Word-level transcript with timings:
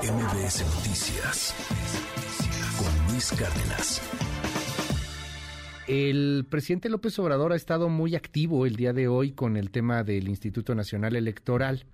MBS 0.00 0.64
Noticias 0.74 1.54
con 2.78 3.12
Luis 3.12 3.30
Cárdenas. 3.32 4.00
El 5.86 6.46
presidente 6.48 6.88
López 6.88 7.18
Obrador 7.18 7.52
ha 7.52 7.56
estado 7.56 7.90
muy 7.90 8.16
activo 8.16 8.64
el 8.64 8.76
día 8.76 8.94
de 8.94 9.06
hoy 9.06 9.32
con 9.32 9.58
el 9.58 9.70
tema 9.70 10.02
del 10.02 10.28
Instituto 10.28 10.74
Nacional 10.74 11.14
Electoral. 11.14 11.84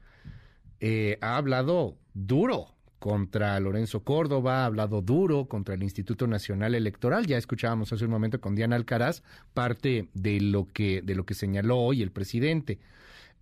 Eh, 0.79 1.19
ha 1.21 1.37
hablado 1.37 1.97
duro 2.15 2.69
contra 3.01 3.59
Lorenzo 3.59 4.05
Córdoba, 4.05 4.63
ha 4.63 4.67
hablado 4.67 5.03
duro 5.03 5.47
contra 5.47 5.75
el 5.75 5.83
Instituto 5.83 6.29
Nacional 6.29 6.77
Electoral. 6.77 7.27
Ya 7.27 7.37
escuchábamos 7.37 7.93
hace 7.93 8.05
un 8.05 8.13
momento 8.13 8.41
con 8.41 8.55
Diana 8.55 8.77
Alcaraz 8.77 9.23
parte 9.55 10.09
de 10.15 10.41
lo 10.41 10.69
que 10.69 11.03
de 11.03 11.17
lo 11.17 11.27
que 11.27 11.35
señaló 11.35 11.79
hoy 11.79 12.03
el 12.03 12.13
presidente. 12.13 12.79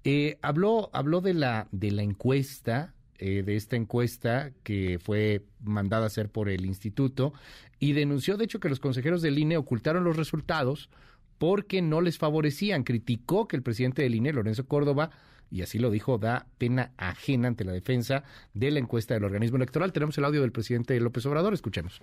Eh, 0.02 0.38
habló 0.40 0.88
habló 0.94 1.20
de 1.20 1.34
la 1.34 1.68
de 1.72 1.90
la 1.90 2.02
encuesta 2.02 2.94
eh, 3.18 3.42
de 3.42 3.56
esta 3.56 3.76
encuesta 3.76 4.50
que 4.62 4.98
fue 5.02 5.42
mandada 5.64 6.04
a 6.04 6.06
hacer 6.06 6.28
por 6.28 6.48
el 6.48 6.64
instituto 6.66 7.32
y 7.78 7.92
denunció 7.92 8.36
de 8.36 8.44
hecho 8.44 8.60
que 8.60 8.68
los 8.68 8.80
consejeros 8.80 9.22
del 9.22 9.38
INE 9.38 9.56
ocultaron 9.56 10.04
los 10.04 10.16
resultados 10.16 10.90
porque 11.38 11.82
no 11.82 12.00
les 12.00 12.18
favorecían. 12.18 12.84
Criticó 12.84 13.48
que 13.48 13.56
el 13.56 13.62
presidente 13.62 14.02
del 14.02 14.14
INE, 14.14 14.32
Lorenzo 14.32 14.66
Córdoba, 14.66 15.10
y 15.50 15.62
así 15.62 15.78
lo 15.78 15.90
dijo, 15.90 16.18
da 16.18 16.46
pena 16.58 16.92
ajena 16.96 17.48
ante 17.48 17.64
la 17.64 17.72
defensa 17.72 18.24
de 18.54 18.70
la 18.70 18.78
encuesta 18.78 19.14
del 19.14 19.24
organismo 19.24 19.56
electoral. 19.56 19.92
Tenemos 19.92 20.16
el 20.18 20.24
audio 20.24 20.40
del 20.40 20.52
presidente 20.52 20.98
López 20.98 21.24
Obrador, 21.26 21.54
escuchemos. 21.54 22.00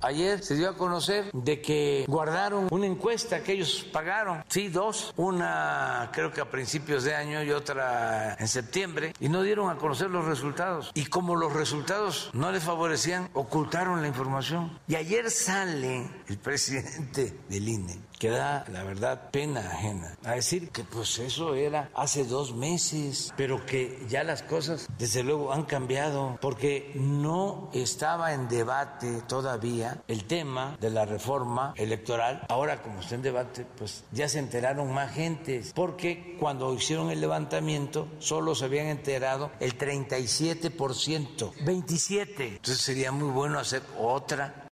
Ayer 0.00 0.42
se 0.42 0.56
dio 0.56 0.68
a 0.68 0.76
conocer 0.76 1.30
de 1.32 1.62
que 1.62 2.04
guardaron 2.06 2.68
una 2.70 2.86
encuesta 2.86 3.42
que 3.42 3.52
ellos 3.52 3.86
pagaron, 3.92 4.44
sí, 4.48 4.68
dos, 4.68 5.14
una 5.16 6.10
creo 6.12 6.32
que 6.32 6.42
a 6.42 6.50
principios 6.50 7.04
de 7.04 7.14
año 7.14 7.42
y 7.42 7.50
otra 7.50 8.36
en 8.38 8.46
septiembre, 8.46 9.14
y 9.20 9.30
no 9.30 9.42
dieron 9.42 9.70
a 9.70 9.76
conocer 9.76 10.10
los 10.10 10.26
resultados. 10.26 10.90
Y 10.94 11.06
como 11.06 11.34
los 11.34 11.54
resultados 11.54 12.30
no 12.34 12.52
les 12.52 12.62
favorecían, 12.62 13.30
ocultaron 13.32 14.02
la 14.02 14.08
información. 14.08 14.78
Y 14.86 14.96
ayer 14.96 15.30
sale 15.30 16.10
el 16.28 16.38
presidente 16.38 17.40
del 17.48 17.68
INE, 17.68 17.98
que 18.18 18.30
da, 18.30 18.64
la 18.72 18.82
verdad, 18.82 19.30
pena 19.30 19.60
ajena, 19.60 20.16
a 20.24 20.32
decir 20.32 20.70
que 20.70 20.84
pues 20.84 21.18
eso 21.18 21.54
era 21.54 21.90
hace 21.94 22.24
dos 22.24 22.54
meses, 22.54 23.32
pero 23.36 23.64
que 23.66 24.04
ya 24.08 24.24
las 24.24 24.42
cosas 24.42 24.88
desde 24.98 25.22
luego 25.22 25.52
han 25.52 25.64
cambiado, 25.64 26.38
porque 26.40 26.92
no 26.94 27.70
estaba 27.72 28.32
en 28.32 28.48
debate 28.48 29.22
todavía 29.26 30.02
el 30.08 30.24
tema 30.24 30.76
de 30.80 30.90
la 30.90 31.04
reforma 31.04 31.74
electoral. 31.76 32.44
Ahora, 32.48 32.82
como 32.82 33.00
está 33.00 33.14
en 33.14 33.22
debate, 33.22 33.66
pues 33.76 34.04
ya 34.12 34.28
se 34.28 34.38
enteraron 34.38 34.92
más 34.92 35.12
gentes, 35.12 35.72
porque 35.74 36.36
cuando 36.38 36.72
hicieron 36.74 37.10
el 37.10 37.20
levantamiento 37.20 38.08
solo 38.18 38.54
se 38.54 38.64
habían 38.66 38.86
enterado 38.86 39.50
el 39.60 39.76
37%, 39.78 41.52
27. 41.64 42.48
Entonces 42.48 42.82
sería 42.82 43.12
muy 43.12 43.30
bueno 43.30 43.58
hacer 43.58 43.82
otra 43.98 44.65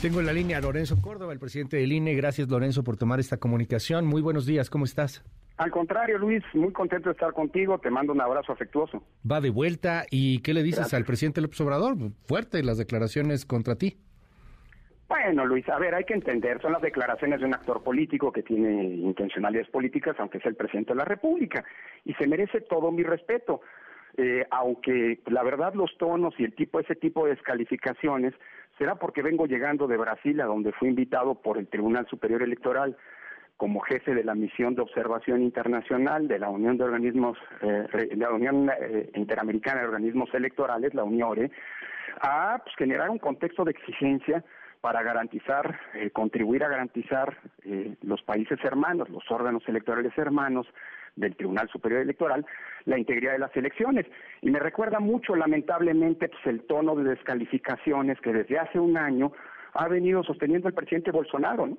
tengo 0.00 0.20
en 0.20 0.26
la 0.26 0.32
línea 0.32 0.58
a 0.58 0.60
Lorenzo 0.60 1.00
Córdoba, 1.00 1.32
el 1.32 1.38
presidente 1.38 1.78
del 1.78 1.92
INE. 1.92 2.14
Gracias, 2.14 2.48
Lorenzo, 2.48 2.84
por 2.84 2.96
tomar 2.96 3.20
esta 3.20 3.38
comunicación. 3.38 4.06
Muy 4.06 4.20
buenos 4.20 4.46
días, 4.46 4.68
¿cómo 4.68 4.84
estás? 4.84 5.24
Al 5.56 5.70
contrario, 5.70 6.18
Luis, 6.18 6.42
muy 6.52 6.72
contento 6.72 7.08
de 7.08 7.14
estar 7.14 7.32
contigo. 7.32 7.78
Te 7.78 7.90
mando 7.90 8.12
un 8.12 8.20
abrazo 8.20 8.52
afectuoso. 8.52 9.02
Va 9.30 9.40
de 9.40 9.50
vuelta. 9.50 10.04
¿Y 10.10 10.40
qué 10.40 10.52
le 10.52 10.62
dices 10.62 10.92
al 10.92 11.04
presidente 11.04 11.40
López 11.40 11.60
Obrador? 11.62 11.96
Fuerte 12.26 12.62
las 12.62 12.76
declaraciones 12.76 13.46
contra 13.46 13.76
ti. 13.76 13.96
Bueno, 15.08 15.46
Luis, 15.46 15.66
a 15.68 15.78
ver, 15.78 15.94
hay 15.94 16.04
que 16.04 16.14
entender, 16.14 16.60
son 16.60 16.72
las 16.72 16.82
declaraciones 16.82 17.38
de 17.38 17.46
un 17.46 17.54
actor 17.54 17.82
político 17.82 18.32
que 18.32 18.42
tiene 18.42 18.82
intencionalidades 18.82 19.70
políticas, 19.70 20.16
aunque 20.18 20.40
sea 20.40 20.50
el 20.50 20.56
presidente 20.56 20.92
de 20.92 20.96
la 20.96 21.04
República, 21.04 21.64
y 22.04 22.12
se 22.14 22.26
merece 22.26 22.60
todo 22.62 22.90
mi 22.90 23.04
respeto. 23.04 23.60
Eh, 24.18 24.44
aunque 24.50 25.20
la 25.26 25.42
verdad 25.44 25.74
los 25.74 25.96
tonos 25.98 26.34
y 26.38 26.44
el 26.44 26.54
tipo, 26.54 26.80
ese 26.80 26.96
tipo 26.96 27.24
de 27.24 27.34
descalificaciones, 27.34 28.34
será 28.78 28.96
porque 28.96 29.22
vengo 29.22 29.46
llegando 29.46 29.86
de 29.86 29.96
Brasil, 29.96 30.40
a 30.40 30.46
donde 30.46 30.72
fui 30.72 30.88
invitado 30.88 31.34
por 31.34 31.58
el 31.58 31.68
Tribunal 31.68 32.06
Superior 32.08 32.42
Electoral 32.42 32.96
como 33.56 33.80
jefe 33.80 34.14
de 34.14 34.24
la 34.24 34.34
misión 34.34 34.74
de 34.74 34.82
observación 34.82 35.42
internacional 35.42 36.28
de 36.28 36.38
la 36.38 36.50
Unión 36.50 36.76
de 36.76 36.84
Organismos, 36.84 37.38
eh, 37.62 37.86
la 38.16 38.30
Unión 38.30 38.70
eh, 38.78 39.10
Interamericana 39.14 39.80
de 39.80 39.86
Organismos 39.86 40.32
Electorales, 40.34 40.92
la 40.92 41.04
UNIORE, 41.04 41.50
a 42.20 42.60
pues, 42.62 42.76
generar 42.76 43.08
un 43.08 43.18
contexto 43.18 43.64
de 43.64 43.70
exigencia 43.70 44.44
para 44.82 45.02
garantizar, 45.02 45.80
eh, 45.94 46.10
contribuir 46.10 46.64
a 46.64 46.68
garantizar 46.68 47.36
los 48.02 48.22
países 48.22 48.62
hermanos, 48.62 49.08
los 49.08 49.28
órganos 49.30 49.66
electorales 49.66 50.12
hermanos 50.16 50.66
del 51.16 51.34
Tribunal 51.34 51.68
Superior 51.68 52.02
Electoral, 52.02 52.46
la 52.84 52.98
integridad 52.98 53.32
de 53.32 53.38
las 53.40 53.56
elecciones. 53.56 54.06
Y 54.42 54.50
me 54.50 54.60
recuerda 54.60 55.00
mucho, 55.00 55.34
lamentablemente, 55.34 56.28
pues, 56.28 56.46
el 56.46 56.62
tono 56.62 56.94
de 56.94 57.10
descalificaciones 57.10 58.20
que 58.20 58.32
desde 58.32 58.58
hace 58.58 58.78
un 58.78 58.96
año 58.96 59.32
ha 59.74 59.88
venido 59.88 60.22
sosteniendo 60.22 60.68
el 60.68 60.74
presidente 60.74 61.10
Bolsonaro, 61.10 61.66
¿no? 61.66 61.78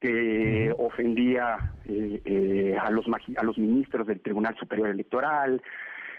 que 0.00 0.74
ofendía 0.78 1.56
eh, 1.84 2.20
eh, 2.24 2.76
a, 2.76 2.90
los, 2.90 3.06
a 3.36 3.44
los 3.44 3.56
ministros 3.56 4.04
del 4.04 4.20
Tribunal 4.20 4.56
Superior 4.56 4.88
Electoral, 4.88 5.62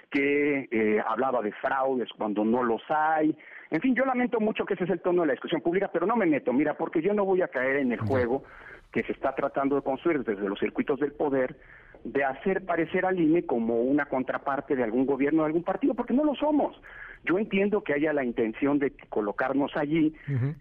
que 0.09 0.69
eh, 0.71 1.01
hablaba 1.05 1.41
de 1.41 1.51
fraudes 1.51 2.07
cuando 2.17 2.45
no 2.45 2.63
los 2.63 2.81
hay. 2.87 3.35
En 3.71 3.81
fin, 3.81 3.93
yo 3.93 4.05
lamento 4.05 4.39
mucho 4.39 4.63
que 4.63 4.75
ese 4.75 4.85
es 4.85 4.89
el 4.89 5.01
tono 5.01 5.23
de 5.23 5.27
la 5.27 5.33
discusión 5.33 5.59
pública, 5.59 5.89
pero 5.91 6.05
no 6.05 6.15
me 6.15 6.25
meto, 6.25 6.53
mira, 6.53 6.75
porque 6.75 7.01
yo 7.01 7.13
no 7.13 7.25
voy 7.25 7.41
a 7.41 7.49
caer 7.49 7.77
en 7.77 7.91
el 7.91 7.99
juego 7.99 8.43
que 8.93 9.03
se 9.03 9.11
está 9.11 9.35
tratando 9.35 9.75
de 9.75 9.81
construir 9.81 10.23
desde 10.23 10.47
los 10.47 10.59
circuitos 10.59 10.99
del 10.99 11.11
poder, 11.11 11.57
de 12.03 12.23
hacer 12.23 12.65
parecer 12.65 13.05
al 13.05 13.19
INE 13.19 13.45
como 13.45 13.81
una 13.81 14.05
contraparte 14.05 14.75
de 14.75 14.83
algún 14.83 15.05
gobierno, 15.05 15.43
de 15.43 15.47
algún 15.47 15.63
partido, 15.63 15.93
porque 15.93 16.13
no 16.13 16.23
lo 16.23 16.35
somos. 16.35 16.79
Yo 17.23 17.39
entiendo 17.39 17.83
que 17.83 17.93
haya 17.93 18.11
la 18.11 18.23
intención 18.23 18.79
de 18.79 18.91
colocarnos 19.09 19.75
allí, 19.77 20.13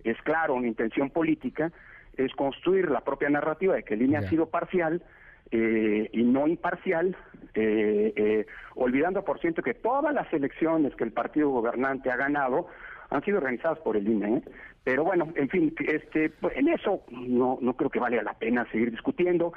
es 0.04 0.16
claro, 0.22 0.54
una 0.54 0.68
intención 0.68 1.10
política, 1.10 1.72
es 2.16 2.32
construir 2.34 2.90
la 2.90 3.00
propia 3.00 3.30
narrativa 3.30 3.74
de 3.74 3.82
que 3.82 3.94
el 3.94 4.02
INE 4.02 4.18
ha 4.18 4.28
sido 4.28 4.46
parcial 4.46 5.02
eh, 5.50 6.08
y 6.12 6.22
no 6.22 6.46
imparcial, 6.46 7.16
eh, 7.54 8.12
eh, 8.16 8.46
olvidando 8.76 9.24
por 9.24 9.40
ciento 9.40 9.62
que 9.62 9.74
todas 9.74 10.14
las 10.14 10.32
elecciones 10.32 10.94
que 10.94 11.04
el 11.04 11.12
partido 11.12 11.50
gobernante 11.50 12.10
ha 12.10 12.16
ganado 12.16 12.68
han 13.10 13.22
sido 13.24 13.38
organizadas 13.38 13.78
por 13.80 13.96
el 13.96 14.08
INE. 14.08 14.42
Pero 14.84 15.04
bueno, 15.04 15.28
en 15.34 15.48
fin, 15.48 15.74
este, 15.86 16.30
pues, 16.30 16.56
en 16.56 16.68
eso 16.68 17.02
no, 17.10 17.58
no 17.60 17.74
creo 17.74 17.90
que 17.90 18.00
valga 18.00 18.22
la 18.22 18.34
pena 18.34 18.66
seguir 18.72 18.90
discutiendo, 18.90 19.52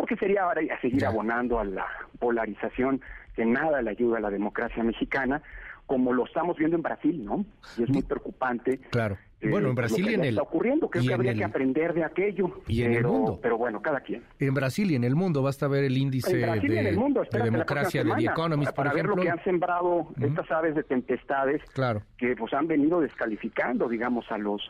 porque 0.00 0.16
sería 0.16 0.44
ahora 0.44 0.62
seguir 0.80 1.04
abonando 1.04 1.58
a 1.58 1.64
la 1.64 1.86
polarización 2.18 3.02
que 3.36 3.44
nada 3.44 3.82
le 3.82 3.90
ayuda 3.90 4.16
a 4.16 4.20
la 4.20 4.30
democracia 4.30 4.82
mexicana, 4.82 5.42
como 5.84 6.14
lo 6.14 6.24
estamos 6.24 6.56
viendo 6.56 6.76
en 6.76 6.82
Brasil, 6.82 7.22
¿no? 7.22 7.44
Y 7.76 7.82
es 7.82 7.90
muy 7.90 8.00
preocupante. 8.00 8.78
Claro. 8.88 9.18
Bueno, 9.42 9.68
en 9.68 9.74
Brasil 9.74 10.08
y 10.08 10.14
en 10.14 10.20
el... 10.22 10.28
Está 10.30 10.42
ocurriendo, 10.42 10.88
creo 10.88 11.04
que 11.04 11.12
habría 11.12 11.34
que 11.34 11.44
aprender 11.44 11.92
de 11.92 12.04
aquello. 12.04 12.62
Y 12.66 12.82
en 12.82 12.94
el 12.94 13.04
mundo. 13.04 13.40
Pero 13.42 13.58
bueno, 13.58 13.82
cada 13.82 14.00
quien. 14.00 14.22
En 14.38 14.54
Brasil 14.54 14.90
y 14.90 14.94
en 14.94 15.04
el 15.04 15.14
mundo, 15.14 15.42
basta 15.42 15.68
ver 15.68 15.84
el 15.84 15.98
índice 15.98 16.34
de, 16.34 16.92
mundo, 16.94 17.22
de, 17.30 17.42
democracia 17.42 18.02
de 18.02 18.14
The 18.14 18.24
Economist, 18.24 18.72
para, 18.72 18.94
ver 18.94 19.04
lo 19.04 19.16
que 19.16 19.28
han 19.28 19.44
sembrado 19.44 20.08
estas 20.18 20.50
aves 20.50 20.74
de 20.76 20.82
tempestades 20.82 21.60
claro. 21.74 22.00
que 22.16 22.34
pues 22.36 22.54
han 22.54 22.68
venido 22.68 23.00
descalificando, 23.00 23.86
digamos, 23.86 24.24
a 24.32 24.38
los 24.38 24.62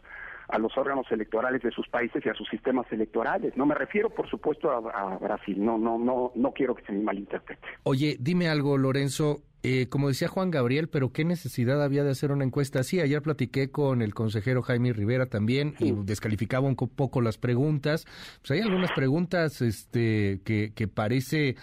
a 0.52 0.58
los 0.58 0.76
órganos 0.76 1.06
electorales 1.10 1.62
de 1.62 1.70
sus 1.70 1.88
países 1.88 2.24
y 2.24 2.28
a 2.28 2.34
sus 2.34 2.48
sistemas 2.48 2.86
electorales. 2.90 3.56
No 3.56 3.66
me 3.66 3.74
refiero, 3.74 4.10
por 4.10 4.28
supuesto, 4.28 4.70
a, 4.70 4.76
a 4.76 5.18
Brasil. 5.18 5.64
No, 5.64 5.78
no, 5.78 5.98
no, 5.98 6.32
no 6.34 6.52
quiero 6.52 6.74
que 6.74 6.84
se 6.84 6.92
me 6.92 7.02
malinterprete. 7.02 7.66
Oye, 7.84 8.16
dime 8.20 8.48
algo, 8.48 8.78
Lorenzo. 8.78 9.42
Eh, 9.62 9.88
como 9.90 10.08
decía 10.08 10.28
Juan 10.28 10.50
Gabriel, 10.50 10.88
pero 10.88 11.12
¿qué 11.12 11.22
necesidad 11.22 11.84
había 11.84 12.02
de 12.02 12.10
hacer 12.10 12.32
una 12.32 12.44
encuesta 12.44 12.80
así? 12.80 12.98
Ayer 12.98 13.20
platiqué 13.20 13.70
con 13.70 14.00
el 14.00 14.14
consejero 14.14 14.62
Jaime 14.62 14.94
Rivera 14.94 15.26
también 15.26 15.74
y 15.78 15.92
descalificaba 15.92 16.66
un 16.66 16.76
poco 16.76 17.20
las 17.20 17.36
preguntas. 17.36 18.06
Pues 18.40 18.52
hay 18.52 18.60
algunas 18.60 18.90
preguntas 18.92 19.60
este, 19.60 20.40
que, 20.46 20.72
que 20.74 20.88
parece 20.88 21.56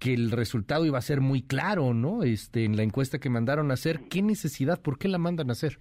que 0.00 0.14
el 0.14 0.32
resultado 0.32 0.84
iba 0.84 0.98
a 0.98 1.02
ser 1.02 1.20
muy 1.20 1.42
claro, 1.42 1.94
¿no? 1.94 2.24
Este, 2.24 2.64
en 2.64 2.76
la 2.76 2.82
encuesta 2.82 3.20
que 3.20 3.30
mandaron 3.30 3.70
a 3.70 3.74
hacer, 3.74 4.00
¿qué 4.10 4.20
necesidad? 4.20 4.82
¿Por 4.82 4.98
qué 4.98 5.06
la 5.06 5.18
mandan 5.18 5.48
a 5.50 5.52
hacer? 5.52 5.78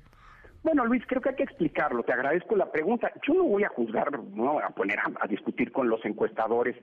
Bueno, 0.64 0.86
Luis, 0.86 1.04
creo 1.06 1.22
que 1.22 1.30
hay 1.30 1.36
que 1.36 1.44
explicarlo. 1.44 2.04
Te 2.04 2.14
agradezco 2.14 2.56
la 2.56 2.72
pregunta. 2.72 3.12
Yo 3.28 3.34
no 3.34 3.44
voy 3.44 3.66
a 3.66 3.70
juzgar, 3.70 4.18
no 4.30 4.60
a 4.60 4.70
poner 4.70 4.98
a 5.20 5.28
discutir 5.28 5.74
con 5.74 5.90
los 5.90 6.04
encuestadores 6.06 6.78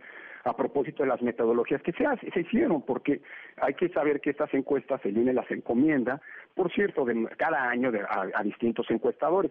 a 0.44 0.54
propósito 0.54 1.02
de 1.02 1.08
las 1.08 1.22
metodologías 1.22 1.82
que 1.82 1.92
se, 1.92 2.04
se 2.30 2.40
hicieron, 2.40 2.82
porque 2.82 3.22
hay 3.56 3.74
que 3.74 3.88
saber 3.88 4.20
que 4.20 4.30
estas 4.30 4.52
encuestas 4.52 5.00
el 5.04 5.16
INE 5.16 5.32
las 5.32 5.50
encomienda, 5.50 6.20
por 6.54 6.70
cierto, 6.72 7.06
de 7.06 7.26
cada 7.38 7.70
año 7.70 7.90
a, 8.08 8.42
distintos 8.42 8.90
encuestadores. 8.90 9.50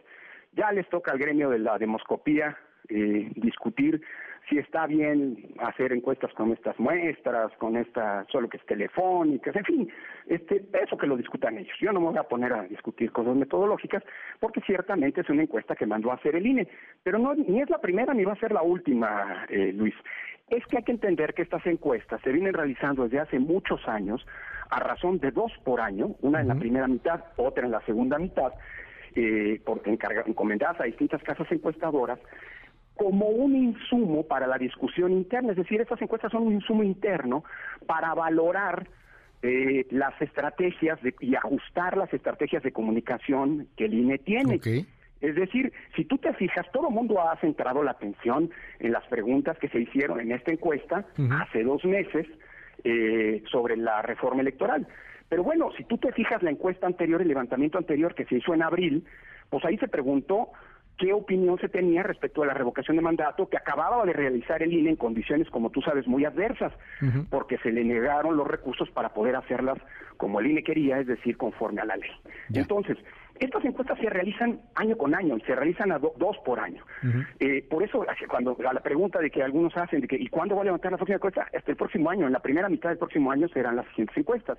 Ya 0.54 0.72
les 0.72 0.88
toca 0.90 1.12
al 1.12 1.20
gremio 1.20 1.50
de 1.50 1.60
la 1.60 1.78
demoscopía 1.80 2.56
eh, 2.88 3.32
discutir 3.36 4.02
si 4.48 4.58
está 4.58 4.88
bien 4.88 5.38
hacer 5.60 5.92
encuestas 5.92 6.34
con 6.34 6.52
estas 6.52 6.80
muestras, 6.80 7.52
con 7.58 7.76
estas 7.76 8.28
solo 8.28 8.48
que 8.48 8.58
es 8.58 8.66
telefónicas, 8.66 9.56
en 9.56 9.66
fin, 9.66 9.90
este, 10.28 10.64
eso 10.82 10.98
que 10.98 11.08
lo 11.08 11.18
discutan 11.18 11.58
ellos. 11.58 11.76
Yo 11.80 11.92
no 11.92 12.00
me 12.00 12.08
voy 12.08 12.18
a 12.18 12.24
poner 12.24 12.54
a 12.54 12.64
discutir 12.64 13.12
cosas 13.12 13.36
metodológicas 13.36 14.04
porque 14.40 14.62
ciertamente 14.62 15.22
es 15.22 15.30
una 15.30 15.44
encuesta 15.44 15.76
que 15.76 15.86
mandó 15.86 16.12
a 16.12 16.16
hacer 16.16 16.36
el 16.36 16.46
INE, 16.46 16.68
pero 17.04 17.20
no 17.20 17.34
ni 17.36 17.62
es 17.62 17.70
la 17.70 17.80
primera 17.80 18.14
ni 18.14 18.24
va 18.24 18.34
a 18.34 18.40
ser 18.40 18.52
la 18.52 18.62
última, 18.62 19.46
eh, 19.50 19.74
Luis. 19.74 19.96
Es 20.50 20.66
que 20.66 20.78
hay 20.78 20.84
que 20.84 20.92
entender 20.92 21.34
que 21.34 21.44
estas 21.44 21.66
encuestas 21.68 22.22
se 22.22 22.32
vienen 22.32 22.54
realizando 22.54 23.04
desde 23.04 23.20
hace 23.20 23.40
muchos 23.40 23.88
años 23.88 24.26
a 24.70 24.80
razón 24.80 25.20
de 25.20 25.32
dos 25.32 25.52
por 25.64 25.82
año, 25.82 26.16
una 26.22 26.42
en 26.42 26.48
la 26.48 26.56
primera 26.56 26.88
mitad, 26.88 27.24
otra 27.38 27.66
en 27.66 27.72
la 27.72 27.82
segunda 27.82 28.18
mitad, 28.18 28.54
eh, 29.16 29.60
porque 29.66 29.98
encomendadas 30.26 30.80
a 30.82 30.84
distintas 30.84 31.22
casas 31.24 31.52
encuestadoras, 31.52 32.20
como 33.00 33.28
un 33.28 33.56
insumo 33.56 34.24
para 34.24 34.46
la 34.46 34.58
discusión 34.58 35.14
interna, 35.14 35.52
es 35.52 35.58
decir, 35.58 35.80
estas 35.80 36.02
encuestas 36.02 36.34
son 36.34 36.48
un 36.48 36.54
insumo 36.54 36.84
interno 36.84 37.46
para 37.88 38.14
valorar 38.14 38.90
eh, 39.42 39.88
las 39.90 40.22
estrategias 40.22 41.00
y 41.22 41.34
ajustar 41.34 41.96
las 41.96 42.14
estrategias 42.14 42.62
de 42.62 42.74
comunicación 42.74 43.70
que 43.78 43.86
el 43.86 43.94
INE 43.94 44.18
tiene. 44.18 44.60
Es 45.22 45.36
decir, 45.36 45.72
si 45.96 46.04
tú 46.04 46.18
te 46.18 46.34
fijas, 46.34 46.66
todo 46.74 46.90
el 46.90 46.94
mundo 46.94 47.22
ha 47.22 47.38
centrado 47.38 47.84
la 47.84 47.92
atención 47.92 48.52
en 48.80 48.92
las 48.92 49.06
preguntas 49.08 49.58
que 49.60 49.70
se 49.70 49.80
hicieron 49.80 50.20
en 50.20 50.34
esta 50.34 50.52
encuesta 50.52 51.06
hace 51.42 51.64
dos 51.64 51.86
meses 51.86 52.28
eh, 52.84 53.42
sobre 53.50 53.78
la 53.78 54.02
reforma 54.02 54.42
electoral. 54.42 54.86
Pero 55.30 55.44
bueno, 55.44 55.72
si 55.78 55.86
tú 55.86 55.98
te 55.98 56.12
fijas 56.12 56.44
la 56.44 56.52
encuesta 56.52 56.86
anterior, 56.86 57.22
el 57.22 57.30
levantamiento 57.30 57.78
anterior 57.78 58.14
que 58.14 58.26
se 58.26 58.36
hizo 58.36 58.54
en 58.54 58.62
abril, 58.62 59.06
pues 59.50 59.64
ahí 59.64 59.78
se 59.78 59.88
preguntó 59.88 60.50
qué 61.00 61.14
opinión 61.14 61.58
se 61.60 61.70
tenía 61.70 62.04
respecto 62.04 62.44
a 62.44 62.46
la 62.46 62.54
revocación 62.54 62.98
de 62.98 63.02
mandato 63.02 63.48
que 63.48 63.58
acababa 63.58 64.06
de 64.06 64.14
realizar 64.14 64.62
el 64.62 64.74
INE 64.74 64.92
en 64.92 64.96
condiciones, 64.98 65.50
como 65.50 65.72
tú 65.72 65.82
sabes, 65.82 66.06
muy 66.06 66.26
adversas, 66.26 66.74
porque 67.30 67.58
se 67.60 67.72
le 67.72 67.84
negaron 67.84 68.36
los 68.36 68.46
recursos 68.46 68.90
para 68.92 69.10
poder 69.10 69.36
hacerlas 69.36 69.80
como 70.18 70.42
el 70.42 70.48
INE 70.48 70.64
quería, 70.64 71.00
es 71.00 71.08
decir, 71.08 71.38
conforme 71.38 71.82
a 71.82 71.86
la 71.86 71.96
ley. 71.96 72.12
Entonces, 72.54 72.98
estas 73.40 73.64
encuestas 73.64 73.98
se 74.00 74.10
realizan 74.10 74.60
año 74.76 74.98
con 74.98 75.16
año 75.16 75.38
y 75.38 75.42
se 75.42 75.56
realizan 75.56 75.94
a 75.94 76.00
dos 76.00 76.38
por 76.44 76.60
año. 76.60 76.84
Eh, 77.40 77.66
por 77.70 77.82
eso, 77.82 78.06
cuando 78.28 78.58
a 78.68 78.74
la 78.74 78.82
pregunta 78.82 79.20
de 79.20 79.32
que 79.32 79.42
algunos 79.42 79.76
hacen 79.78 80.02
de 80.02 80.08
que 80.08 80.18
¿y 80.18 80.28
cuándo 80.28 80.56
va 80.56 80.62
a 80.62 80.66
levantar 80.66 80.92
la 80.92 80.98
próxima 80.98 81.16
encuesta? 81.16 81.48
Hasta 81.56 81.72
el 81.72 81.78
próximo 81.78 82.10
año, 82.10 82.28
en 82.28 82.34
la 82.34 82.42
primera 82.42 82.68
mitad 82.68 82.90
del 82.90 82.98
próximo 82.98 83.32
año 83.32 83.48
serán 83.48 83.78
las 83.78 83.88
siguientes 83.88 84.18
encuestas. 84.18 84.58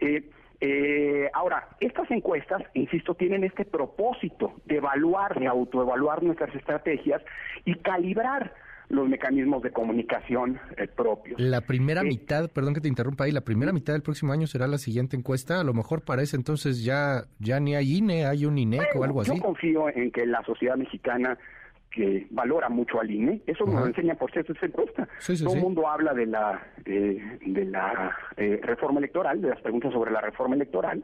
Eh, 0.00 0.28
eh, 0.60 1.30
ahora, 1.34 1.68
estas 1.80 2.10
encuestas, 2.10 2.62
insisto, 2.74 3.14
tienen 3.14 3.44
este 3.44 3.64
propósito 3.64 4.54
de 4.64 4.76
evaluar, 4.76 5.38
de 5.38 5.46
autoevaluar 5.46 6.22
nuestras 6.22 6.54
estrategias 6.54 7.22
y 7.64 7.74
calibrar 7.76 8.52
los 8.88 9.08
mecanismos 9.08 9.62
de 9.62 9.70
comunicación 9.70 10.58
eh, 10.76 10.88
propios. 10.88 11.38
La 11.40 11.60
primera 11.60 12.02
mitad, 12.02 12.50
perdón 12.50 12.74
que 12.74 12.80
te 12.80 12.88
interrumpa 12.88 13.24
ahí, 13.24 13.32
la 13.32 13.42
primera 13.42 13.72
mitad 13.72 13.92
del 13.92 14.02
próximo 14.02 14.32
año 14.32 14.46
será 14.46 14.66
la 14.66 14.78
siguiente 14.78 15.16
encuesta. 15.16 15.60
A 15.60 15.64
lo 15.64 15.74
mejor 15.74 16.04
para 16.04 16.22
ese 16.22 16.36
entonces 16.36 16.82
ya, 16.82 17.24
ya 17.38 17.60
ni 17.60 17.76
hay 17.76 17.98
INE, 17.98 18.24
hay 18.24 18.46
un 18.46 18.58
INEC 18.58 18.96
o 18.96 19.04
algo 19.04 19.20
así. 19.20 19.36
Yo 19.36 19.42
confío 19.42 19.88
en 19.90 20.10
que 20.10 20.26
la 20.26 20.42
sociedad 20.42 20.76
mexicana 20.76 21.38
que 21.90 22.26
valora 22.30 22.68
mucho 22.68 23.00
al 23.00 23.10
INE, 23.10 23.42
eso 23.46 23.64
nos 23.64 23.86
enseña 23.86 24.14
por 24.14 24.30
cierto 24.30 24.52
esa 24.52 24.66
encuesta. 24.66 25.08
Todo 25.42 25.54
el 25.54 25.60
mundo 25.60 25.88
habla 25.88 26.14
de 26.14 26.26
la 26.26 26.62
de 26.84 27.64
la 27.64 28.16
eh, 28.36 28.60
reforma 28.62 28.98
electoral, 28.98 29.40
de 29.40 29.48
las 29.48 29.60
preguntas 29.60 29.92
sobre 29.92 30.10
la 30.10 30.20
reforma 30.20 30.54
electoral, 30.54 31.02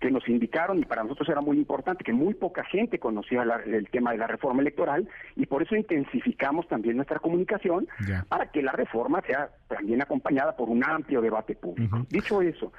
que 0.00 0.10
nos 0.10 0.28
indicaron, 0.28 0.78
y 0.78 0.84
para 0.84 1.02
nosotros 1.02 1.28
era 1.28 1.40
muy 1.40 1.56
importante, 1.56 2.04
que 2.04 2.12
muy 2.12 2.34
poca 2.34 2.64
gente 2.64 2.98
conocía 2.98 3.42
el 3.42 3.88
tema 3.88 4.12
de 4.12 4.18
la 4.18 4.26
reforma 4.26 4.60
electoral, 4.60 5.08
y 5.36 5.46
por 5.46 5.62
eso 5.62 5.74
intensificamos 5.74 6.68
también 6.68 6.96
nuestra 6.96 7.18
comunicación 7.18 7.88
para 8.28 8.50
que 8.50 8.62
la 8.62 8.72
reforma 8.72 9.22
sea 9.22 9.50
también 9.68 10.02
acompañada 10.02 10.56
por 10.56 10.68
un 10.68 10.84
amplio 10.84 11.20
debate 11.20 11.54
público. 11.54 12.06
Dicho 12.10 12.42
eso, 12.42 12.72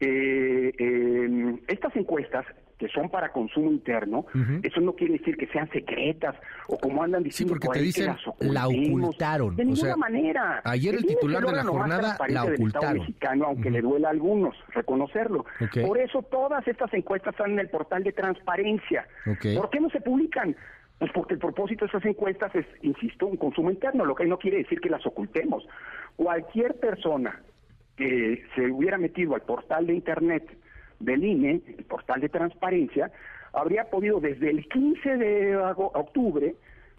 eh, 0.00 0.72
eh, 0.78 1.58
estas 1.68 1.94
encuestas 1.96 2.46
que 2.82 2.88
son 2.88 3.08
para 3.08 3.30
consumo 3.30 3.70
interno, 3.70 4.26
eso 4.60 4.80
no 4.80 4.94
quiere 4.94 5.12
decir 5.12 5.36
que 5.36 5.46
sean 5.46 5.70
secretas 5.70 6.34
o 6.66 6.76
como 6.76 7.04
andan 7.04 7.22
diciendo 7.22 7.54
sí, 7.54 7.60
porque 7.60 7.78
te 7.78 7.84
dicen 7.84 8.16
la 8.40 8.66
ocultaron. 8.66 9.54
De 9.54 9.64
ninguna 9.64 9.94
manera. 9.94 10.60
Ayer 10.64 10.96
el 10.96 11.06
titular 11.06 11.44
de 11.44 11.52
la 11.52 11.62
jornada 11.62 12.18
la 12.26 12.42
ocultaron. 12.42 12.98
mexicano, 12.98 13.44
aunque 13.44 13.70
le 13.70 13.82
duela 13.82 14.08
a 14.08 14.10
algunos 14.10 14.56
reconocerlo. 14.70 15.46
Por 15.86 15.98
eso 15.98 16.22
todas 16.22 16.66
estas 16.66 16.92
encuestas 16.92 17.34
están 17.34 17.52
en 17.52 17.60
el 17.60 17.68
portal 17.68 18.02
de 18.02 18.10
transparencia. 18.10 19.06
¿Por 19.24 19.70
qué 19.70 19.78
no 19.78 19.88
se 19.90 20.00
publican? 20.00 20.56
Pues 20.98 21.12
porque 21.12 21.34
el 21.34 21.40
propósito 21.40 21.84
de 21.84 21.90
esas 21.90 22.04
encuestas 22.04 22.52
es, 22.56 22.66
insisto, 22.82 23.28
un 23.28 23.36
consumo 23.36 23.70
interno, 23.70 24.04
lo 24.04 24.16
que 24.16 24.24
no 24.24 24.38
quiere 24.40 24.58
decir 24.58 24.80
que 24.80 24.90
las 24.90 25.06
ocultemos. 25.06 25.64
Cualquier 26.16 26.80
persona 26.80 27.40
que 27.96 28.42
se 28.56 28.72
hubiera 28.72 28.98
metido 28.98 29.36
al 29.36 29.42
portal 29.42 29.86
de 29.86 29.94
Internet 29.94 30.61
del 31.04 31.24
INE, 31.24 31.60
el 31.66 31.84
portal 31.84 32.20
de 32.20 32.28
transparencia, 32.28 33.10
habría 33.52 33.84
podido 33.84 34.20
desde 34.20 34.50
el 34.50 34.68
15 34.68 35.16
de 35.16 35.56
octubre 35.56 36.54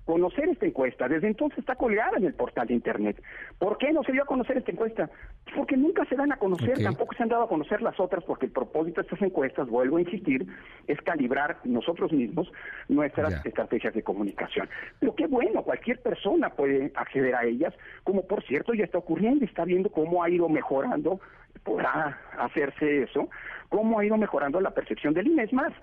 conocer 0.05 0.49
esta 0.49 0.65
encuesta. 0.65 1.07
Desde 1.07 1.27
entonces 1.27 1.59
está 1.59 1.75
colgada 1.75 2.17
en 2.17 2.25
el 2.25 2.33
portal 2.33 2.67
de 2.67 2.73
Internet. 2.73 3.21
¿Por 3.57 3.77
qué 3.77 3.91
no 3.93 4.03
se 4.03 4.11
dio 4.11 4.23
a 4.23 4.27
conocer 4.27 4.57
esta 4.57 4.71
encuesta? 4.71 5.09
Porque 5.55 5.77
nunca 5.77 6.03
se 6.05 6.15
dan 6.15 6.31
a 6.31 6.37
conocer, 6.37 6.81
tampoco 6.81 7.13
se 7.15 7.23
han 7.23 7.29
dado 7.29 7.43
a 7.43 7.47
conocer 7.47 7.81
las 7.81 7.99
otras, 7.99 8.23
porque 8.23 8.47
el 8.47 8.51
propósito 8.51 9.01
de 9.01 9.07
estas 9.07 9.21
encuestas, 9.21 9.67
vuelvo 9.67 9.97
a 9.97 10.01
insistir, 10.01 10.47
es 10.87 10.99
calibrar 11.01 11.57
nosotros 11.63 12.11
mismos 12.11 12.51
nuestras 12.87 13.45
estrategias 13.45 13.93
de 13.93 14.01
comunicación. 14.01 14.67
Pero 14.99 15.13
qué 15.13 15.27
bueno, 15.27 15.61
cualquier 15.61 16.01
persona 16.01 16.49
puede 16.49 16.91
acceder 16.95 17.35
a 17.35 17.45
ellas, 17.45 17.73
como 18.03 18.25
por 18.25 18.43
cierto 18.43 18.73
ya 18.73 18.85
está 18.85 18.97
ocurriendo, 18.97 19.45
está 19.45 19.63
viendo 19.65 19.89
cómo 19.89 20.23
ha 20.23 20.29
ido 20.29 20.49
mejorando, 20.49 21.19
podrá 21.63 22.17
hacerse 22.39 23.03
eso, 23.03 23.29
cómo 23.69 23.99
ha 23.99 24.05
ido 24.05 24.17
mejorando 24.17 24.59
la 24.59 24.71
percepción 24.71 25.13
del 25.13 25.27
INE. 25.27 25.43
Es 25.43 25.53
más, 25.53 25.73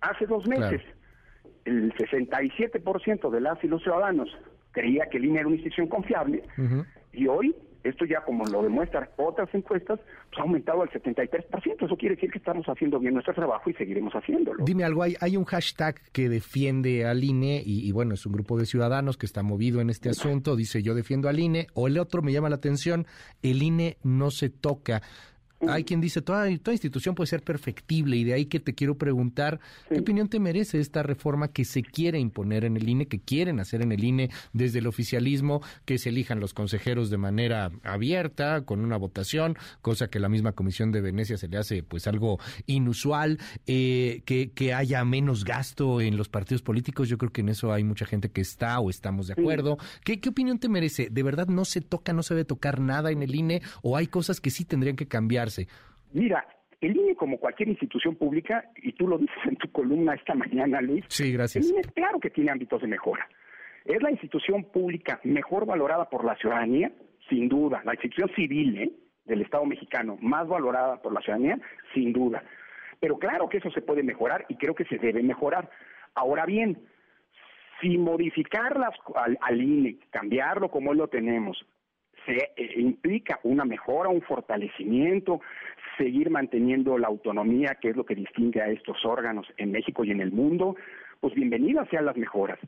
hace 0.00 0.26
dos 0.26 0.48
meses 0.48 0.82
el 1.64 1.92
67% 1.94 3.30
de 3.30 3.40
las 3.40 3.62
y 3.62 3.68
los 3.68 3.82
ciudadanos 3.82 4.36
creía 4.72 5.06
que 5.06 5.18
el 5.18 5.26
INE 5.26 5.40
era 5.40 5.46
una 5.46 5.56
institución 5.56 5.86
confiable 5.86 6.42
y 7.12 7.26
hoy 7.26 7.54
esto 7.84 8.04
ya 8.04 8.20
como 8.22 8.44
lo 8.44 8.62
demuestran 8.62 9.08
otras 9.16 9.48
encuestas, 9.54 9.98
pues 10.30 10.38
ha 10.38 10.42
aumentado 10.42 10.82
al 10.82 10.90
73%. 10.90 11.84
Eso 11.84 11.96
quiere 11.96 12.14
decir 12.14 12.30
que 12.30 12.38
estamos 12.38 12.66
haciendo 12.66 12.98
bien 12.98 13.14
nuestro 13.14 13.34
trabajo 13.34 13.70
y 13.70 13.74
seguiremos 13.74 14.12
haciéndolo. 14.14 14.64
Dime 14.64 14.84
algo, 14.84 15.02
hay, 15.02 15.16
hay 15.20 15.36
un 15.36 15.44
hashtag 15.44 15.96
que 16.12 16.28
defiende 16.28 17.06
al 17.06 17.22
INE 17.22 17.62
y, 17.64 17.86
y, 17.86 17.92
bueno, 17.92 18.14
es 18.14 18.24
un 18.26 18.32
grupo 18.32 18.58
de 18.58 18.66
ciudadanos 18.66 19.16
que 19.16 19.26
está 19.26 19.42
movido 19.42 19.80
en 19.80 19.90
este 19.90 20.08
asunto, 20.08 20.56
dice 20.56 20.82
yo 20.82 20.94
defiendo 20.94 21.28
al 21.28 21.38
INE, 21.38 21.66
o 21.74 21.86
el 21.86 21.98
otro 21.98 22.22
me 22.22 22.32
llama 22.32 22.48
la 22.48 22.56
atención, 22.56 23.06
el 23.42 23.62
INE 23.62 23.96
no 24.02 24.30
se 24.30 24.50
toca. 24.50 25.02
Hay 25.68 25.84
quien 25.84 26.00
dice, 26.00 26.22
toda, 26.22 26.46
toda 26.58 26.74
institución 26.74 27.14
puede 27.14 27.28
ser 27.28 27.42
perfectible 27.42 28.16
y 28.16 28.24
de 28.24 28.34
ahí 28.34 28.46
que 28.46 28.58
te 28.58 28.74
quiero 28.74 28.96
preguntar, 28.96 29.60
¿qué 29.88 30.00
opinión 30.00 30.28
te 30.28 30.40
merece 30.40 30.80
esta 30.80 31.02
reforma 31.02 31.48
que 31.48 31.64
se 31.64 31.82
quiere 31.82 32.18
imponer 32.18 32.64
en 32.64 32.76
el 32.76 32.88
INE, 32.88 33.06
que 33.06 33.20
quieren 33.20 33.60
hacer 33.60 33.82
en 33.82 33.92
el 33.92 34.02
INE 34.02 34.30
desde 34.52 34.80
el 34.80 34.88
oficialismo, 34.88 35.62
que 35.84 35.98
se 35.98 36.08
elijan 36.08 36.40
los 36.40 36.52
consejeros 36.52 37.10
de 37.10 37.18
manera 37.18 37.70
abierta, 37.84 38.64
con 38.64 38.80
una 38.80 38.96
votación, 38.96 39.56
cosa 39.82 40.08
que 40.08 40.18
la 40.18 40.28
misma 40.28 40.52
Comisión 40.52 40.90
de 40.90 41.00
Venecia 41.00 41.38
se 41.38 41.48
le 41.48 41.58
hace 41.58 41.82
pues 41.82 42.06
algo 42.06 42.40
inusual, 42.66 43.38
eh, 43.66 44.22
que, 44.24 44.50
que 44.50 44.74
haya 44.74 45.04
menos 45.04 45.44
gasto 45.44 46.00
en 46.00 46.16
los 46.16 46.28
partidos 46.28 46.62
políticos, 46.62 47.08
yo 47.08 47.18
creo 47.18 47.32
que 47.32 47.42
en 47.42 47.50
eso 47.50 47.72
hay 47.72 47.84
mucha 47.84 48.04
gente 48.04 48.30
que 48.30 48.40
está 48.40 48.80
o 48.80 48.90
estamos 48.90 49.28
de 49.28 49.34
acuerdo. 49.34 49.78
¿Qué, 50.02 50.20
¿Qué 50.20 50.30
opinión 50.30 50.58
te 50.58 50.68
merece? 50.68 51.08
¿De 51.08 51.22
verdad 51.22 51.46
no 51.46 51.64
se 51.64 51.80
toca, 51.80 52.12
no 52.12 52.24
se 52.24 52.34
debe 52.34 52.44
tocar 52.44 52.80
nada 52.80 53.12
en 53.12 53.22
el 53.22 53.34
INE 53.34 53.62
o 53.82 53.96
hay 53.96 54.08
cosas 54.08 54.40
que 54.40 54.50
sí 54.50 54.64
tendrían 54.64 54.96
que 54.96 55.06
cambiar? 55.06 55.51
Mira, 56.12 56.46
el 56.80 56.96
INE, 56.96 57.14
como 57.14 57.38
cualquier 57.38 57.68
institución 57.68 58.16
pública, 58.16 58.70
y 58.76 58.92
tú 58.92 59.06
lo 59.06 59.16
dices 59.16 59.36
en 59.44 59.56
tu 59.56 59.70
columna 59.70 60.14
esta 60.14 60.34
mañana, 60.34 60.80
Luis, 60.80 61.04
sí, 61.08 61.32
gracias. 61.32 61.64
el 61.64 61.72
INE 61.72 61.82
claro 61.94 62.18
que 62.18 62.30
tiene 62.30 62.50
ámbitos 62.50 62.82
de 62.82 62.88
mejora. 62.88 63.28
Es 63.84 64.02
la 64.02 64.10
institución 64.10 64.64
pública 64.64 65.20
mejor 65.24 65.66
valorada 65.66 66.08
por 66.08 66.24
la 66.24 66.36
ciudadanía, 66.36 66.92
sin 67.28 67.48
duda. 67.48 67.82
La 67.84 67.94
institución 67.94 68.30
civil 68.34 68.78
¿eh? 68.78 68.92
del 69.24 69.42
Estado 69.42 69.64
mexicano 69.64 70.18
más 70.20 70.46
valorada 70.48 71.00
por 71.00 71.12
la 71.12 71.20
ciudadanía, 71.20 71.58
sin 71.94 72.12
duda. 72.12 72.42
Pero 73.00 73.18
claro 73.18 73.48
que 73.48 73.58
eso 73.58 73.70
se 73.70 73.82
puede 73.82 74.02
mejorar 74.02 74.44
y 74.48 74.56
creo 74.56 74.74
que 74.74 74.84
se 74.84 74.98
debe 74.98 75.22
mejorar. 75.22 75.70
Ahora 76.14 76.46
bien, 76.46 76.78
si 77.80 77.98
modificarlas 77.98 78.94
al, 79.14 79.38
al 79.40 79.60
INE, 79.60 79.98
cambiarlo 80.10 80.70
como 80.70 80.94
lo 80.94 81.08
tenemos, 81.08 81.64
se 82.26 82.52
eh, 82.56 82.72
implica 82.76 83.40
una 83.42 83.64
mejora, 83.64 84.08
un 84.08 84.22
fortalecimiento, 84.22 85.40
seguir 85.98 86.30
manteniendo 86.30 86.98
la 86.98 87.08
autonomía, 87.08 87.76
que 87.80 87.90
es 87.90 87.96
lo 87.96 88.04
que 88.04 88.14
distingue 88.14 88.60
a 88.62 88.68
estos 88.68 89.04
órganos 89.04 89.46
en 89.56 89.72
México 89.72 90.04
y 90.04 90.10
en 90.10 90.20
el 90.20 90.32
mundo, 90.32 90.76
pues 91.20 91.34
bienvenidas 91.34 91.88
sean 91.88 92.06
las 92.06 92.16
mejoras. 92.16 92.58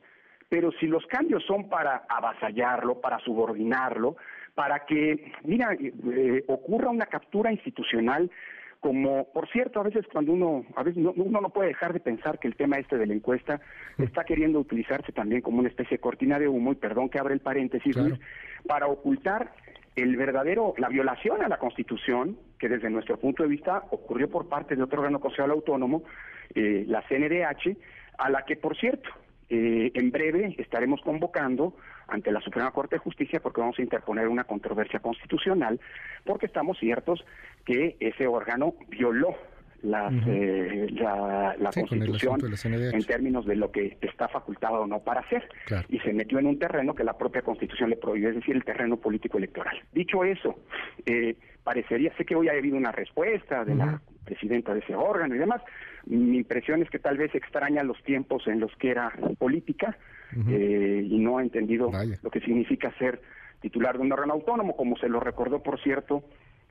Pero 0.49 0.71
si 0.73 0.87
los 0.87 1.05
cambios 1.07 1.43
son 1.45 1.69
para 1.69 2.05
avasallarlo, 2.07 3.01
para 3.01 3.19
subordinarlo, 3.19 4.15
para 4.53 4.85
que, 4.85 5.33
mira, 5.43 5.73
eh, 5.73 6.43
ocurra 6.47 6.89
una 6.89 7.07
captura 7.07 7.51
institucional 7.51 8.29
como, 8.85 9.25
por 9.33 9.49
cierto, 9.49 9.79
a 9.79 9.83
veces 9.83 10.05
cuando 10.13 10.31
uno, 10.31 10.63
a 10.75 10.83
veces 10.83 11.03
uno 11.15 11.41
no 11.41 11.49
puede 11.49 11.69
dejar 11.69 11.91
de 11.91 11.99
pensar 11.99 12.37
que 12.37 12.47
el 12.47 12.55
tema 12.55 12.77
este 12.77 12.99
de 12.99 13.07
la 13.07 13.15
encuesta 13.15 13.59
está 13.97 14.23
queriendo 14.25 14.59
utilizarse 14.59 15.11
también 15.11 15.41
como 15.41 15.57
una 15.57 15.69
especie 15.69 15.97
de 15.97 16.01
cortina 16.01 16.37
de 16.37 16.47
humo, 16.47 16.71
y 16.71 16.75
perdón 16.75 17.09
que 17.09 17.17
abre 17.17 17.33
el 17.33 17.39
paréntesis, 17.39 17.97
para 18.67 18.85
ocultar 18.85 19.53
el 19.95 20.15
verdadero, 20.17 20.75
la 20.77 20.87
violación 20.87 21.41
a 21.41 21.49
la 21.49 21.57
Constitución, 21.57 22.37
que 22.59 22.69
desde 22.69 22.91
nuestro 22.91 23.17
punto 23.17 23.41
de 23.41 23.49
vista 23.49 23.85
ocurrió 23.89 24.29
por 24.29 24.49
parte 24.49 24.75
de 24.75 24.83
otro 24.83 24.99
órgano 24.99 25.19
constitucional 25.19 25.57
autónomo, 25.57 26.03
eh, 26.53 26.85
la 26.87 27.01
CNDH, 27.09 27.75
a 28.19 28.29
la 28.29 28.45
que, 28.45 28.55
por 28.55 28.77
cierto, 28.77 29.09
eh, 29.49 29.93
en 29.95 30.11
breve 30.11 30.53
estaremos 30.59 31.01
convocando 31.01 31.75
ante 32.07 32.31
la 32.31 32.41
Suprema 32.41 32.71
Corte 32.71 32.95
de 32.95 32.99
Justicia 32.99 33.39
porque 33.39 33.61
vamos 33.61 33.79
a 33.79 33.81
interponer 33.81 34.27
una 34.27 34.43
controversia 34.43 34.99
constitucional 34.99 35.79
porque 36.23 36.45
estamos 36.45 36.77
ciertos 36.79 37.25
que 37.65 37.97
ese 37.99 38.27
órgano 38.27 38.75
violó 38.87 39.35
las, 39.83 40.13
eh, 40.27 40.87
la, 40.91 41.71
Constitución 41.73 42.39
en 42.67 43.03
términos 43.03 43.45
de 43.45 43.55
lo 43.55 43.71
que 43.71 43.97
está 44.01 44.27
facultado 44.27 44.81
o 44.81 44.87
no 44.87 44.99
para 44.99 45.21
hacer. 45.21 45.47
Y 45.89 45.99
se 45.99 46.13
metió 46.13 46.39
en 46.39 46.47
un 46.47 46.59
terreno 46.59 46.95
que 46.95 47.03
la 47.03 47.17
propia 47.17 47.41
Constitución 47.41 47.89
le 47.89 47.97
prohíbe, 47.97 48.29
es 48.29 48.35
decir, 48.35 48.55
el 48.55 48.63
terreno 48.63 48.97
político 48.97 49.37
electoral. 49.37 49.77
Dicho 49.93 50.23
eso, 50.23 50.55
eh, 51.05 51.35
parecería, 51.63 52.15
sé 52.17 52.25
que 52.25 52.35
hoy 52.35 52.47
ha 52.47 52.53
habido 52.53 52.77
una 52.77 52.91
respuesta 52.91 53.65
de 53.65 53.75
la 53.75 54.01
presidenta 54.23 54.73
de 54.73 54.79
ese 54.79 54.95
órgano 54.95 55.35
y 55.35 55.37
demás. 55.37 55.61
Mi 56.05 56.37
impresión 56.37 56.81
es 56.81 56.89
que 56.89 56.99
tal 56.99 57.17
vez 57.17 57.33
extraña 57.33 57.83
los 57.83 58.01
tiempos 58.03 58.47
en 58.47 58.59
los 58.59 58.75
que 58.77 58.91
era 58.91 59.11
política 59.37 59.97
eh, 60.49 61.07
y 61.07 61.19
no 61.19 61.37
ha 61.37 61.41
entendido 61.41 61.91
lo 62.21 62.29
que 62.29 62.39
significa 62.41 62.91
ser 62.97 63.21
titular 63.61 63.97
de 63.97 64.03
un 64.03 64.11
órgano 64.11 64.33
autónomo, 64.33 64.75
como 64.75 64.97
se 64.97 65.09
lo 65.09 65.19
recordó, 65.19 65.63
por 65.63 65.81
cierto, 65.81 66.23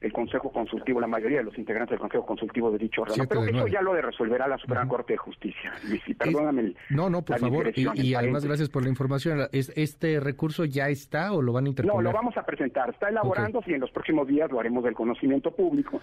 el 0.04 0.12
Consejo 0.12 0.52
Consultivo, 0.52 1.00
la 1.00 1.06
mayoría 1.06 1.38
de 1.38 1.44
los 1.44 1.56
integrantes 1.56 1.92
del 1.92 1.98
Consejo 1.98 2.26
Consultivo 2.26 2.70
de 2.70 2.76
dicho 2.76 3.02
órgano. 3.02 3.24
Pero 3.26 3.44
eso 3.44 3.66
ya 3.66 3.80
lo 3.80 3.94
de 3.94 4.02
resolverá 4.02 4.46
la 4.46 4.58
Suprema 4.58 4.86
Corte 4.86 5.14
de 5.14 5.16
Justicia. 5.16 5.72
Y, 6.06 6.14
perdóname. 6.14 6.74
no, 6.90 7.08
no, 7.08 7.22
por 7.22 7.38
favor. 7.38 7.72
Y, 7.74 8.14
además, 8.14 8.44
gracias 8.44 8.68
por 8.68 8.82
la 8.82 8.90
información. 8.90 9.48
¿Este 9.52 10.20
recurso 10.20 10.66
ya 10.66 10.88
está 10.90 11.32
o 11.32 11.40
lo 11.40 11.54
van 11.54 11.64
a 11.64 11.68
interponer? 11.68 11.96
No, 11.96 12.02
lo 12.02 12.12
vamos 12.12 12.36
a 12.36 12.44
presentar. 12.44 12.90
Está 12.90 13.08
elaborándose 13.08 13.70
y 13.70 13.74
en 13.74 13.80
los 13.80 13.90
próximos 13.90 14.28
días 14.28 14.50
lo 14.50 14.60
haremos 14.60 14.84
del 14.84 14.94
conocimiento 14.94 15.50
público. 15.50 16.00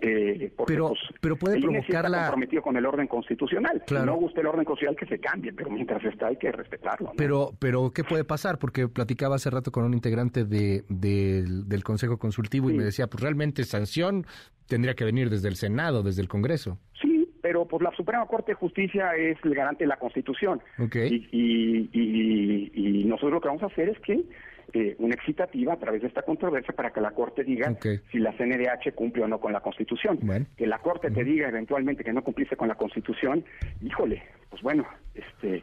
Eh, 0.00 0.52
pero, 0.66 0.88
pues, 0.88 1.00
pero 1.20 1.36
puede 1.36 1.60
provocar 1.60 2.10
la... 2.10 2.22
comprometido 2.22 2.62
con 2.62 2.76
el 2.76 2.84
orden 2.84 3.06
constitucional. 3.06 3.82
Claro. 3.86 4.04
Si 4.04 4.10
no 4.10 4.16
gusta 4.16 4.40
el 4.40 4.48
orden 4.48 4.64
constitucional, 4.64 4.96
que 4.96 5.06
se 5.06 5.20
cambie, 5.20 5.52
pero 5.52 5.70
mientras 5.70 6.04
está 6.04 6.26
hay 6.26 6.36
que 6.36 6.50
respetarlo. 6.50 7.12
Pero, 7.16 7.52
pero, 7.60 7.92
¿qué 7.92 8.02
puede 8.02 8.24
pasar? 8.24 8.58
Porque 8.58 8.88
platicaba 8.88 9.36
hace 9.36 9.48
rato 9.50 9.70
con 9.70 9.84
un 9.84 9.94
integrante 9.94 10.44
de, 10.44 10.82
del 10.88 11.84
Consejo 11.84 12.18
Consultivo 12.18 12.70
y 12.70 12.74
me 12.74 12.82
decía, 12.82 13.06
pues 13.06 13.22
realmente 13.22 13.43
sanción 13.52 14.26
tendría 14.68 14.94
que 14.94 15.04
venir 15.04 15.30
desde 15.30 15.48
el 15.48 15.56
Senado, 15.56 16.02
desde 16.02 16.22
el 16.22 16.28
Congreso. 16.28 16.78
Sí, 17.00 17.28
pero 17.42 17.66
pues 17.66 17.82
la 17.82 17.94
Suprema 17.94 18.26
Corte 18.26 18.52
de 18.52 18.56
Justicia 18.56 19.14
es 19.16 19.36
el 19.44 19.54
garante 19.54 19.84
de 19.84 19.88
la 19.88 19.98
Constitución. 19.98 20.60
Y, 20.78 21.88
y, 21.92 23.04
nosotros 23.04 23.32
lo 23.32 23.40
que 23.40 23.48
vamos 23.48 23.62
a 23.62 23.66
hacer 23.66 23.90
es 23.90 23.98
que 24.00 24.24
eh, 24.72 24.96
una 24.98 25.14
excitativa 25.14 25.74
a 25.74 25.78
través 25.78 26.02
de 26.02 26.08
esta 26.08 26.22
controversia 26.22 26.74
para 26.74 26.90
que 26.90 27.00
la 27.00 27.12
Corte 27.12 27.44
diga 27.44 27.76
si 28.10 28.18
la 28.18 28.32
CNDH 28.32 28.94
cumple 28.94 29.22
o 29.22 29.28
no 29.28 29.38
con 29.38 29.52
la 29.52 29.60
Constitución. 29.60 30.18
Que 30.56 30.66
la 30.66 30.78
Corte 30.78 31.10
te 31.10 31.22
diga 31.22 31.48
eventualmente 31.48 32.02
que 32.02 32.12
no 32.12 32.24
cumpliste 32.24 32.56
con 32.56 32.68
la 32.68 32.74
Constitución, 32.74 33.44
híjole, 33.82 34.22
pues 34.50 34.62
bueno, 34.62 34.84
este 35.14 35.62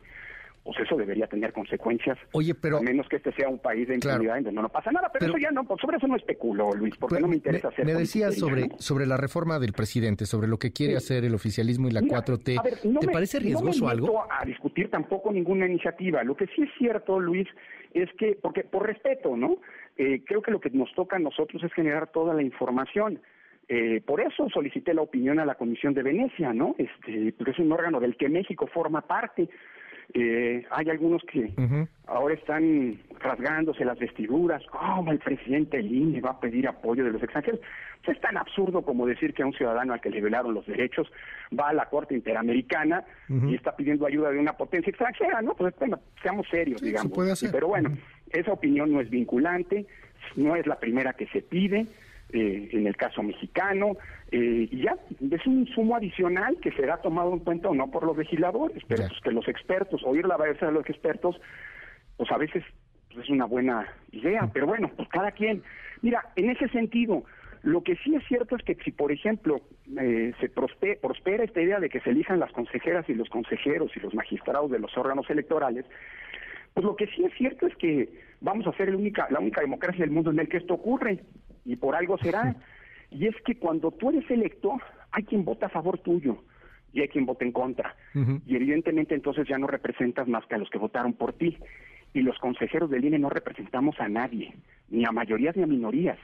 pues 0.64 0.80
eso 0.80 0.96
debería 0.96 1.28
tener 1.28 1.54
consecuencias. 1.54 2.18
Oye, 2.34 2.54
pero... 2.54 2.78
A 2.78 2.82
menos 2.82 3.08
que 3.10 3.16
este 3.16 3.32
sea 3.34 3.50
un 3.50 3.60
país 3.60 3.88
de 3.88 3.96
impunidad 3.96 4.38
en 4.38 4.44
donde 4.44 4.62
no 4.62 4.70
pasa 4.70 4.92
nada, 4.92 5.10
pero, 5.12 5.26
eso 5.26 5.38
ya 5.38 5.52
no, 5.52 5.66
sobre 5.82 5.98
eso 5.98 6.08
no 6.08 6.16
especulo, 6.16 6.72
Luis, 6.74 6.96
porque 6.98 7.20
no 7.20 7.28
me 7.28 7.36
interesa 7.36 7.70
hacer... 7.70 7.86
Me 7.86 7.94
decías 7.94 8.38
sobre, 8.38 8.70
sobre 8.78 9.08
la 9.08 9.18
reforma 9.18 9.60
del 9.60 9.74
presidente, 9.74 10.26
sobre 10.26 10.48
lo 10.48 10.58
que 10.58 10.72
quiere 10.72 10.96
hacer 10.96 11.26
el 11.26 11.34
oficialismo 11.34 11.88
y 11.88 11.92
la 11.92 12.02
4T. 12.02 13.00
¿Te 13.00 13.08
parece 13.08 13.40
riesgoso 13.40 13.82
no 13.82 13.86
me 13.88 13.92
algo? 13.92 14.24
a 14.32 14.46
discutir 14.46 14.90
tampoco 14.90 15.32
ninguna 15.32 15.66
iniciativa. 15.66 16.24
Lo 16.24 16.36
que 16.36 16.46
sí 16.48 16.62
es 16.62 16.70
cierto, 16.78 17.20
Luis, 17.20 17.48
es 17.94 18.10
que, 18.18 18.38
porque 18.42 18.64
por 18.64 18.86
respeto, 18.86 19.36
¿no? 19.36 19.58
Eh, 19.98 20.24
creo 20.26 20.42
que 20.42 20.52
lo 20.52 20.60
que 20.60 20.70
nos 20.70 20.94
toca 20.94 21.16
a 21.16 21.20
nosotros 21.20 21.64
es 21.64 21.74
generar 21.74 22.12
toda 22.12 22.34
la 22.34 22.42
información. 22.44 23.20
Eh, 23.68 24.02
por 24.06 24.22
eso 24.22 24.50
solicité 24.50 24.94
la 24.94 25.02
opinión 25.02 25.40
a 25.40 25.46
la 25.46 25.56
Comisión 25.56 25.94
de 25.94 26.04
Venecia, 26.04 26.54
¿no? 26.54 26.76
Este, 26.78 27.34
porque 27.38 27.52
es 27.52 27.60
un 27.60 27.72
órgano 27.72 28.00
del 28.00 28.18
que 28.18 28.30
México 28.30 28.68
forma 28.68 29.02
parte. 29.02 29.50
Eh, 30.14 30.66
hay 30.70 30.90
algunos 30.90 31.22
que 31.24 31.54
ahora 32.08 32.34
están 32.34 33.00
rasgándose 33.20 33.86
las 33.86 33.98
vestiduras, 33.98 34.62
¿cómo 34.70 35.12
el 35.12 35.20
presidente 35.20 35.80
INE 35.80 36.20
va 36.20 36.32
a 36.32 36.40
pedir 36.40 36.68
apoyo 36.68 37.04
de 37.04 37.12
los 37.12 37.24
extranjeros? 37.24 37.62
es 38.10 38.20
tan 38.20 38.36
absurdo 38.36 38.82
como 38.82 39.06
decir 39.06 39.34
que 39.34 39.44
a 39.44 39.46
un 39.46 39.54
ciudadano 39.54 39.94
al 39.94 40.02
que 40.02 40.10
le 40.10 40.22
violaron 40.22 40.54
los 40.54 40.66
derechos 40.66 41.12
va 41.58 41.70
a 41.70 41.74
la 41.74 41.86
Corte 41.86 42.16
Interamericana 42.16 43.04
y 43.30 43.54
está 43.54 43.76
pidiendo 43.76 44.06
ayuda 44.08 44.32
de 44.32 44.40
una 44.40 44.54
potencia 44.54 44.90
extranjera, 44.90 45.42
¿no? 45.42 45.54
Pues 45.54 45.74
bueno, 45.78 46.00
seamos 46.22 46.48
serios, 46.50 46.82
digamos. 46.82 47.12
Pero 47.52 47.68
bueno, 47.68 47.96
esa 48.32 48.52
opinión 48.52 48.92
no 48.92 49.02
es 49.02 49.10
vinculante, 49.10 49.86
no 50.36 50.56
es 50.56 50.66
la 50.66 50.80
primera 50.80 51.14
que 51.14 51.28
se 51.28 51.42
pide. 51.42 51.86
Eh, 52.34 52.70
en 52.72 52.88
el 52.88 52.96
caso 52.96 53.22
mexicano, 53.22 53.98
eh, 54.32 54.70
y 54.72 54.84
ya 54.84 54.96
es 55.20 55.46
un 55.46 55.68
sumo 55.68 55.98
adicional 55.98 56.56
que 56.62 56.72
será 56.72 56.96
tomado 57.02 57.34
en 57.34 57.40
cuenta 57.40 57.68
o 57.68 57.76
no 57.76 57.92
por 57.92 58.06
los 58.06 58.18
legisladores, 58.18 58.82
pero 58.88 59.06
pues 59.06 59.20
que 59.22 59.32
los 59.32 59.50
expertos, 59.50 60.02
oír 60.06 60.26
la 60.26 60.38
variedad 60.38 60.68
de 60.68 60.72
los 60.72 60.90
expertos, 60.90 61.36
pues 62.16 62.32
a 62.32 62.38
veces 62.38 62.64
pues, 63.10 63.26
es 63.26 63.30
una 63.30 63.44
buena 63.44 63.86
idea, 64.14 64.50
pero 64.54 64.66
bueno, 64.66 64.90
pues 64.96 65.10
cada 65.10 65.32
quien. 65.32 65.62
Mira, 66.02 66.24
en 66.38 66.52
ese 66.52 66.70
sentido, 66.70 67.26
lo 67.64 67.84
que 67.84 67.98
sí 67.98 68.16
es 68.16 68.24
cierto 68.30 68.56
es 68.56 68.64
que 68.64 68.76
si, 68.76 68.92
por 68.92 69.12
ejemplo, 69.12 69.60
eh, 70.00 70.32
se 70.40 70.48
prospera 70.48 71.44
esta 71.44 71.62
idea 71.62 71.82
de 71.82 71.90
que 71.90 72.00
se 72.00 72.12
elijan 72.12 72.40
las 72.40 72.54
consejeras 72.54 73.10
y 73.10 73.14
los 73.14 73.30
consejeros 73.30 73.92
y 73.98 74.00
los 74.00 74.14
magistrados 74.14 74.72
de 74.72 74.80
los 74.80 74.98
órganos 74.98 75.30
electorales, 75.30 75.86
pues 76.74 76.86
lo 76.86 76.96
que 76.96 77.08
sí 77.08 77.26
es 77.26 77.34
cierto 77.34 77.68
es 77.68 77.76
que 77.76 78.08
vamos 78.40 78.66
a 78.68 78.78
ser 78.78 78.90
la 78.90 78.96
única, 78.96 79.28
la 79.30 79.40
única 79.40 79.60
democracia 79.60 80.06
del 80.06 80.12
mundo 80.12 80.32
en 80.32 80.40
el 80.40 80.48
que 80.48 80.58
esto 80.58 80.76
ocurre 80.76 81.20
y 81.66 81.76
por 81.76 81.96
algo 81.96 82.18
será. 82.18 82.56
Y 83.10 83.28
es 83.28 83.36
que 83.46 83.56
cuando 83.56 83.92
tú 83.92 84.10
eres 84.10 84.30
electo, 84.30 84.80
hay 85.12 85.24
quien 85.24 85.44
vota 85.44 85.66
a 85.66 85.70
favor 85.70 86.00
tuyo 86.00 86.38
y 86.94 87.02
hay 87.02 87.08
quien 87.08 87.26
vota 87.26 87.46
en 87.46 87.52
contra. 87.52 87.96
Y 88.46 88.56
evidentemente 88.56 89.16
entonces 89.16 89.48
ya 89.48 89.58
no 89.58 89.68
representas 89.68 90.28
más 90.28 90.46
que 90.46 90.56
a 90.56 90.58
los 90.58 90.70
que 90.70 90.78
votaron 90.78 91.14
por 91.14 91.34
ti. 91.34 91.58
Y 92.14 92.22
los 92.22 92.38
consejeros 92.40 92.90
del 92.90 93.06
INE 93.06 93.20
no 93.20 93.30
representamos 93.30 93.98
a 94.00 94.10
nadie, 94.10 94.54
ni 94.90 95.06
a 95.06 95.12
mayorías 95.12 95.56
ni 95.56 95.64
a 95.64 95.68
minorías. 95.68 96.18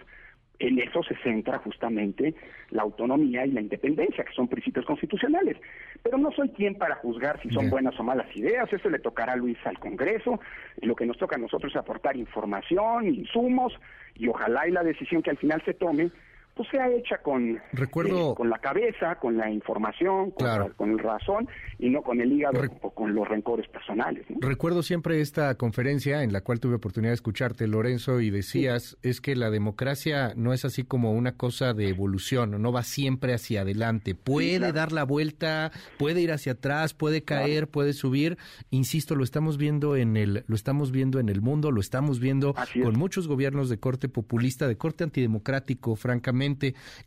En 0.59 0.79
eso 0.79 1.03
se 1.03 1.15
centra 1.17 1.59
justamente 1.59 2.33
la 2.71 2.81
autonomía 2.81 3.45
y 3.45 3.51
la 3.51 3.61
independencia, 3.61 4.23
que 4.23 4.33
son 4.33 4.47
principios 4.47 4.85
constitucionales. 4.85 5.57
Pero 6.01 6.17
no 6.17 6.31
soy 6.31 6.49
quien 6.49 6.75
para 6.75 6.95
juzgar 6.95 7.39
si 7.41 7.49
son 7.49 7.69
buenas 7.69 7.99
o 7.99 8.03
malas 8.03 8.27
ideas, 8.35 8.71
eso 8.73 8.89
le 8.89 8.99
tocará 8.99 9.33
a 9.33 9.37
Luis 9.37 9.57
al 9.65 9.77
Congreso, 9.79 10.39
lo 10.81 10.95
que 10.95 11.05
nos 11.05 11.17
toca 11.17 11.35
a 11.35 11.39
nosotros 11.39 11.71
es 11.71 11.77
aportar 11.77 12.17
información, 12.17 13.07
insumos, 13.07 13.73
y 14.15 14.27
ojalá 14.27 14.67
y 14.67 14.71
la 14.71 14.83
decisión 14.83 15.21
que 15.21 15.29
al 15.29 15.37
final 15.37 15.61
se 15.63 15.75
tome 15.75 16.11
pues 16.57 16.69
sea 16.69 16.89
hecha 16.89 17.19
con, 17.19 17.59
Recuerdo... 17.71 18.31
Eh, 18.31 18.35
con 18.35 18.49
la 18.49 18.57
cabeza, 18.57 19.15
con 19.15 19.37
la 19.37 19.49
información, 19.49 20.31
con, 20.31 20.69
con, 20.71 20.91
el 20.91 20.99
razón 20.99 21.47
y 21.77 21.89
no 21.89 22.01
con 22.01 22.19
el 22.19 22.31
hígado 22.31 22.61
o 22.81 22.89
con 22.91 23.13
los 23.13 23.27
rencores 23.27 23.67
personales. 23.69 24.25
Recuerdo 24.41 24.81
siempre 24.81 25.21
esta 25.21 25.55
conferencia 25.55 26.23
en 26.23 26.33
la 26.33 26.41
cual 26.41 26.59
tuve 26.59 26.75
oportunidad 26.75 27.11
de 27.11 27.15
escucharte, 27.15 27.67
Lorenzo, 27.67 28.19
y 28.19 28.31
decías, 28.31 28.97
es 29.03 29.21
que 29.21 29.35
la 29.35 29.51
democracia 29.51 30.33
no 30.35 30.53
es 30.53 30.65
así 30.65 30.83
como 30.83 31.13
una 31.13 31.37
cosa 31.37 31.73
de 31.73 31.89
evolución, 31.89 32.59
no 32.61 32.71
va 32.71 32.83
siempre 32.83 33.33
hacia 33.33 33.61
adelante, 33.61 34.15
puede 34.15 34.71
dar 34.71 34.91
la 34.91 35.03
vuelta, 35.03 35.71
puede 35.99 36.21
ir 36.21 36.31
hacia 36.31 36.53
atrás, 36.53 36.93
puede 36.93 37.23
caer, 37.23 37.67
puede 37.67 37.93
subir, 37.93 38.37
insisto, 38.71 39.15
lo 39.15 39.23
estamos 39.23 39.57
viendo 39.57 39.95
en 39.95 40.17
el, 40.17 40.43
lo 40.47 40.55
estamos 40.55 40.91
viendo 40.91 41.19
en 41.19 41.29
el 41.29 41.41
mundo, 41.41 41.71
lo 41.71 41.81
estamos 41.81 42.19
viendo 42.19 42.55
con 42.83 42.97
muchos 42.97 43.27
gobiernos 43.27 43.69
de 43.69 43.79
corte 43.79 44.09
populista, 44.09 44.67
de 44.67 44.77
corte 44.77 45.03
antidemocrático, 45.03 45.95
francamente 45.95 46.46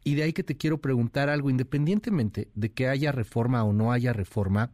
y 0.04 0.14
de 0.14 0.22
ahí 0.22 0.32
que 0.32 0.42
te 0.42 0.56
quiero 0.56 0.78
preguntar 0.78 1.28
algo, 1.28 1.50
independientemente 1.50 2.48
de 2.54 2.72
que 2.72 2.88
haya 2.88 3.12
reforma 3.12 3.64
o 3.64 3.72
no 3.72 3.92
haya 3.92 4.12
reforma, 4.12 4.70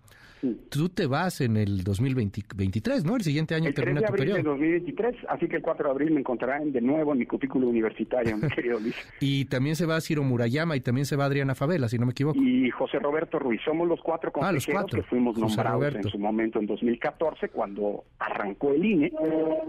Tú 0.69 0.89
te 0.89 1.07
vas 1.07 1.41
en 1.41 1.57
el 1.57 1.83
2023, 1.83 3.05
¿no? 3.05 3.17
El 3.17 3.23
siguiente 3.23 3.55
año 3.55 3.73
termina 3.73 4.03
tu 4.03 4.13
periodo. 4.13 4.39
El 4.39 4.45
2023, 4.45 5.17
así 5.29 5.49
que 5.49 5.57
el 5.57 5.63
4 5.63 5.85
de 5.85 5.91
abril 5.91 6.11
me 6.13 6.21
encontrarán 6.21 6.73
de 6.73 6.81
nuevo 6.81 7.13
en 7.13 7.19
mi 7.19 7.27
cubículo 7.27 7.69
universitario, 7.69 8.37
mi 8.37 8.49
querido 8.55 8.79
Luis. 8.79 8.95
y 9.21 9.47
también 9.47 9.77
se 9.77 9.87
va 9.87 10.01
Ciro 10.01 10.23
Murayama 10.23 10.77
y 10.77 10.81
también 10.81 11.07
se 11.07 11.17
va 11.17 11.25
Adriana 11.25 11.55
Favela, 11.55 11.89
si 11.89 11.99
no 11.99 12.07
me 12.07 12.13
equivoco. 12.13 12.39
Y 12.39 12.71
José 12.71 12.99
Roberto 12.99 13.39
Ruiz. 13.39 13.61
Somos 13.65 13.89
los 13.89 14.01
cuatro 14.01 14.31
ah, 14.35 14.41
consejeros 14.41 14.91
que 14.93 15.03
fuimos 15.03 15.37
nombrados 15.39 15.95
en 15.95 16.05
su 16.05 16.19
momento 16.19 16.59
en 16.59 16.67
2014, 16.67 17.49
cuando 17.49 18.05
arrancó 18.19 18.73
el 18.73 18.85
INE, 18.85 19.13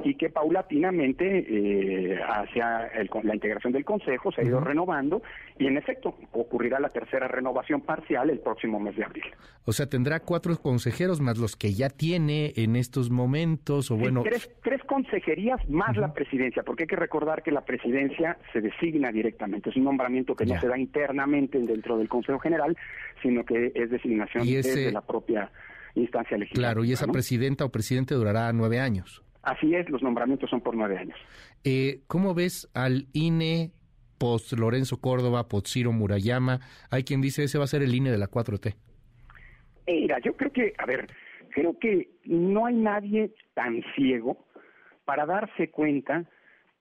y 0.03 0.15
que 0.15 0.29
paulatinamente 0.29 1.45
eh, 1.47 2.19
hacia 2.21 2.89
la 3.23 3.33
integración 3.33 3.73
del 3.73 3.85
Consejo 3.85 4.31
se 4.31 4.41
ha 4.41 4.43
ido 4.43 4.59
renovando, 4.59 5.21
y 5.57 5.67
en 5.67 5.77
efecto 5.77 6.15
ocurrirá 6.33 6.79
la 6.79 6.89
tercera 6.89 7.27
renovación 7.27 7.81
parcial 7.81 8.29
el 8.29 8.39
próximo 8.39 8.79
mes 8.79 8.95
de 8.95 9.03
abril. 9.03 9.25
O 9.65 9.73
sea, 9.73 9.87
tendrá 9.87 10.19
cuatro 10.19 10.51
consejeros 10.59 11.21
más 11.21 11.37
los 11.37 11.55
que 11.55 11.73
ya 11.73 11.89
tiene 11.89 12.53
en 12.55 12.75
estos 12.75 13.09
momentos, 13.09 13.91
o 13.91 13.97
bueno... 13.97 14.23
tres, 14.23 14.49
tres, 14.63 14.81
consejerías 14.83 15.67
más 15.69 15.95
la 15.97 16.13
presidencia, 16.13 16.63
porque 16.63 16.83
hay 16.83 16.87
que 16.87 16.95
recordar 16.95 17.43
que 17.43 17.51
la 17.51 17.65
presidencia 17.65 18.37
se 18.53 18.61
designa 18.61 19.11
directamente, 19.11 19.69
es 19.69 19.75
un 19.75 19.83
nombramiento 19.83 20.35
que 20.35 20.45
no 20.45 20.59
se 20.59 20.67
da 20.67 20.77
internamente 20.77 21.59
dentro 21.59 21.97
del 21.97 22.09
Consejo 22.09 22.39
General, 22.39 22.75
sino 23.21 23.43
que 23.43 23.71
es 23.75 23.89
designación 23.89 24.45
de 24.45 24.91
la 24.91 25.01
propia 25.01 25.51
instancia 25.95 26.37
legislativa. 26.37 26.73
Claro, 26.73 26.83
y 26.85 26.93
esa 26.93 27.07
presidenta 27.07 27.65
o 27.65 27.69
presidente 27.69 28.15
durará 28.15 28.51
nueve 28.53 28.79
años. 28.79 29.23
Así 29.43 29.73
es, 29.75 29.89
los 29.89 30.01
nombramientos 30.01 30.49
son 30.49 30.61
por 30.61 30.75
nueve 30.75 30.97
años. 30.97 31.17
Eh, 31.63 32.01
¿Cómo 32.07 32.33
ves 32.33 32.69
al 32.73 33.07
INE 33.13 33.71
post 34.17 34.53
Lorenzo 34.53 34.99
Córdoba, 34.99 35.47
post 35.47 35.67
Ciro 35.67 35.91
Murayama? 35.91 36.59
Hay 36.89 37.03
quien 37.03 37.21
dice 37.21 37.43
ese 37.43 37.57
va 37.57 37.63
a 37.63 37.67
ser 37.67 37.81
el 37.81 37.95
INE 37.95 38.11
de 38.11 38.17
la 38.17 38.29
4T. 38.29 38.75
Mira, 39.87 40.19
yo 40.19 40.35
creo 40.35 40.51
que, 40.51 40.73
a 40.77 40.85
ver, 40.85 41.07
creo 41.49 41.79
que 41.79 42.09
no 42.25 42.65
hay 42.65 42.75
nadie 42.75 43.31
tan 43.53 43.81
ciego 43.95 44.45
para 45.05 45.25
darse 45.25 45.69
cuenta 45.69 46.25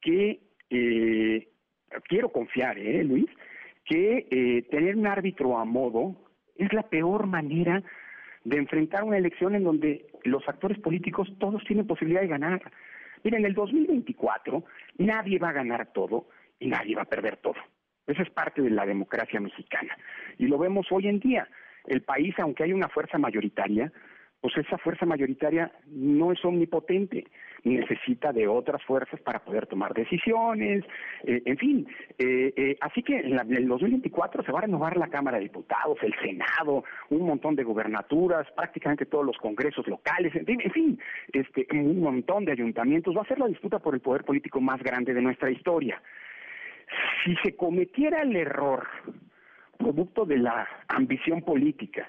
que, 0.01 0.41
eh, 0.71 1.49
quiero 2.09 2.31
confiar, 2.31 2.79
¿eh, 2.79 3.05
Luis? 3.05 3.27
Que 3.85 4.27
eh, 4.31 4.63
tener 4.71 4.97
un 4.97 5.07
árbitro 5.07 5.57
a 5.57 5.65
modo 5.65 6.17
es 6.57 6.73
la 6.73 6.83
peor 6.83 7.27
manera 7.27 7.83
de 8.45 8.59
enfrentar 8.59 9.05
una 9.05 9.19
elección 9.19 9.55
en 9.55 9.65
donde 9.65 10.07
los 10.25 10.49
actores 10.49 10.79
políticos 10.79 11.33
todos 11.39 11.63
tienen 11.65 11.87
posibilidad 11.87 12.23
de 12.23 12.29
ganar. 12.29 12.73
Mira, 13.23 13.39
en 13.39 13.45
el 13.45 13.55
2024 13.55 14.65
nadie 14.99 15.39
va 15.39 15.51
a 15.51 15.55
ganar 15.55 15.93
todo 15.93 16.29
y 16.59 16.69
nadie 16.69 16.97
va 16.97 17.03
a 17.03 17.07
perder 17.07 17.37
todo. 17.37 17.57
Esa 18.07 18.23
es 18.23 18.31
parte 18.31 18.63
de 18.63 18.71
la 18.71 18.87
democracia 18.87 19.41
mexicana. 19.41 19.97
Y 20.39 20.47
lo 20.47 20.59
vemos 20.59 20.87
hoy 20.91 21.09
en 21.09 21.19
día. 21.19 21.49
El 21.87 22.03
país, 22.03 22.35
aunque 22.39 22.65
hay 22.65 22.73
una 22.73 22.89
fuerza 22.89 23.19
mayoritaria, 23.19 23.93
pues 24.41 24.59
esa 24.59 24.79
fuerza 24.79 25.07
mayoritaria 25.07 25.73
no 25.87 26.31
es 26.31 26.45
omnipotente, 26.45 27.27
necesita 27.65 28.33
de 28.33 28.47
otras 28.47 28.83
fuerzas 28.85 29.21
para 29.21 29.41
poder 29.41 29.67
tomar 29.67 29.93
decisiones, 29.95 30.85
eh, 31.25 31.43
en 31.45 31.57
fin. 31.57 31.89
Eh, 32.19 32.53
eh, 32.57 32.77
así 32.81 33.03
que 33.03 33.19
en, 33.19 33.39
el 33.39 33.67
2024 33.67 34.45
se 34.45 34.53
va 34.53 34.61
a 34.61 34.63
renovar 34.63 34.97
la 34.97 35.09
Cámara 35.09 35.39
de 35.39 35.45
Diputados, 35.45 35.99
el 36.03 36.15
Senado, 36.23 36.85
un 37.11 37.27
montón 37.27 37.57
de 37.57 37.65
gubernaturas, 37.65 38.47
prácticamente 38.55 39.07
todos 39.07 39.27
los 39.27 39.37
congresos 39.39 39.87
locales, 39.89 40.35
en 40.37 40.47
fin, 40.47 40.61
en 40.63 40.71
fin 40.71 41.01
este, 41.33 41.67
un 41.73 42.01
montón 42.01 42.45
de 42.45 42.53
ayuntamientos. 42.53 43.17
Va 43.17 43.23
a 43.23 43.29
ser 43.29 43.39
la 43.39 43.49
disputa 43.49 43.79
por 43.79 43.95
el 43.95 44.01
poder 44.01 44.23
político 44.25 44.61
más 44.61 44.81
grande 44.83 45.13
de 45.13 45.23
nuestra 45.23 45.51
historia. 45.51 46.01
Si 47.25 47.35
se 47.43 47.57
cometiera 47.57 48.23
el 48.23 48.37
error, 48.37 48.87
producto 49.87 50.25
de 50.25 50.39
la 50.39 50.67
ambición 50.89 51.43
política, 51.43 52.09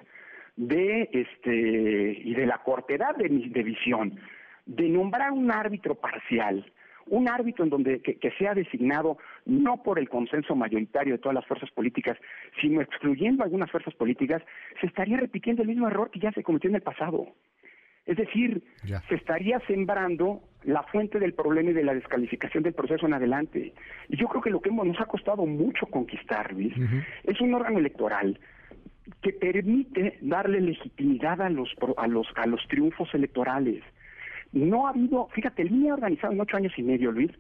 de 0.56 1.10
este 1.14 2.22
y 2.24 2.34
de 2.34 2.48
la 2.48 2.58
cortedad 2.64 3.16
de, 3.16 3.30
de 3.30 3.64
visión 3.64 4.20
de 4.66 4.90
nombrar 4.90 5.32
un 5.32 5.52
árbitro 5.52 5.94
parcial, 5.94 6.66
un 7.06 7.30
árbitro 7.30 7.64
en 7.64 7.70
donde 7.70 8.02
que, 8.02 8.32
sea 8.40 8.56
designado 8.56 9.20
no 9.46 9.84
por 9.84 10.00
el 10.00 10.10
consenso 10.10 10.56
mayoritario 10.56 11.14
de 11.14 11.20
todas 11.20 11.36
las 11.36 11.46
fuerzas 11.46 11.70
políticas, 11.70 12.18
sino 12.60 12.82
excluyendo 12.82 13.44
algunas 13.44 13.70
fuerzas 13.70 13.94
políticas, 13.94 14.42
se 14.82 14.88
estaría 14.88 15.18
repitiendo 15.18 15.62
el 15.62 15.68
mismo 15.68 15.88
error 15.88 16.10
que 16.10 16.20
ya 16.20 16.32
se 16.32 16.42
cometió 16.42 16.72
en 16.72 16.78
el 16.78 16.82
pasado. 16.82 17.28
Es 18.08 18.18
decir, 18.18 18.64
se 19.08 19.16
estaría 19.16 19.60
sembrando 19.68 20.42
la 20.64 20.84
fuente 20.84 21.20
del 21.20 21.34
problema 21.34 21.70
y 21.70 21.74
de 21.74 21.84
la 21.84 21.94
descalificación 21.94 22.64
del 22.64 22.74
proceso 22.74 23.06
en 23.06 23.14
adelante. 23.14 23.74
Y 24.10 24.18
yo 24.18 24.28
creo 24.28 24.42
que 24.42 24.50
lo 24.50 24.62
que 24.62 24.72
nos 24.72 25.00
ha 25.00 25.06
costado 25.06 25.46
mucho 25.46 25.86
conquistar, 25.88 26.52
Luis, 26.54 26.74
es 27.24 27.40
un 27.42 27.54
órgano 27.54 27.80
electoral 27.80 28.40
que 29.22 29.34
permite 29.34 30.18
darle 30.22 30.60
legitimidad 30.60 31.42
a 31.42 31.50
los, 31.50 31.74
a 31.98 32.08
los, 32.08 32.28
a 32.36 32.46
los 32.46 32.68
triunfos 32.68 33.14
electorales. 33.14 33.84
No 34.52 34.88
ha 34.88 34.92
habido, 34.92 35.28
fíjate, 35.34 35.62
el 35.62 35.72
INE 35.72 35.92
ha 35.92 35.94
organizado 35.94 36.34
en 36.34 36.42
ocho 36.42 36.58
años 36.58 36.74
y 36.78 36.84
medio, 36.84 37.12
Luis, 37.12 37.32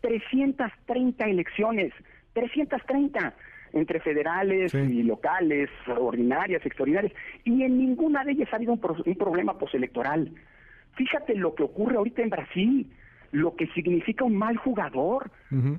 330 0.00 1.24
elecciones, 1.24 1.92
330 2.34 3.34
entre 3.72 4.00
federales 4.00 4.72
y 4.74 5.02
locales, 5.02 5.68
ordinarias, 5.98 6.64
extraordinarias, 6.64 7.12
y 7.44 7.62
en 7.62 7.78
ninguna 7.78 8.24
de 8.24 8.32
ellas 8.32 8.48
ha 8.52 8.56
habido 8.56 8.72
un, 8.72 8.80
problema 9.16 9.58
postelectoral. 9.58 10.30
Fíjate 10.96 11.34
lo 11.34 11.54
que 11.54 11.62
ocurre 11.62 11.96
ahorita 11.96 12.22
en 12.22 12.30
Brasil, 12.30 12.90
lo 13.32 13.54
que 13.54 13.66
significa 13.68 14.24
un 14.24 14.36
mal 14.36 14.56
jugador, 14.56 15.30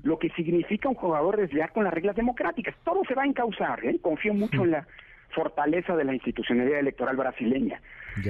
lo 0.03 0.19
que 0.19 0.29
significa 0.29 0.89
un 0.89 0.95
jugador 0.95 1.37
desleal 1.37 1.71
con 1.71 1.83
las 1.83 1.93
reglas 1.93 2.15
democráticas. 2.15 2.75
Todo 2.83 3.01
se 3.07 3.15
va 3.15 3.23
a 3.23 3.27
encauzar, 3.27 3.83
¿eh? 3.85 3.97
confío 4.01 4.33
mucho 4.33 4.63
en 4.63 4.71
la 4.71 4.87
fortaleza 5.33 5.95
de 5.95 6.03
la 6.03 6.13
institucionalidad 6.13 6.79
electoral 6.79 7.15
brasileña, 7.15 7.81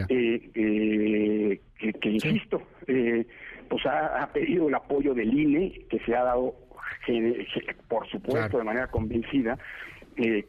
eh, 0.10 0.50
eh, 0.56 1.60
que, 2.02 2.10
insisto, 2.10 2.64
eh, 2.88 3.26
pues 3.70 3.86
ha, 3.86 4.30
pedido 4.34 4.68
el 4.68 4.76
apoyo 4.76 5.14
del 5.14 5.38
INE, 5.38 5.86
que 5.90 6.00
se 6.00 6.16
ha 6.16 6.24
dado, 6.24 6.56
por 7.88 8.08
supuesto, 8.10 8.58
de 8.58 8.64
manera 8.64 8.88
convencida, 8.88 9.58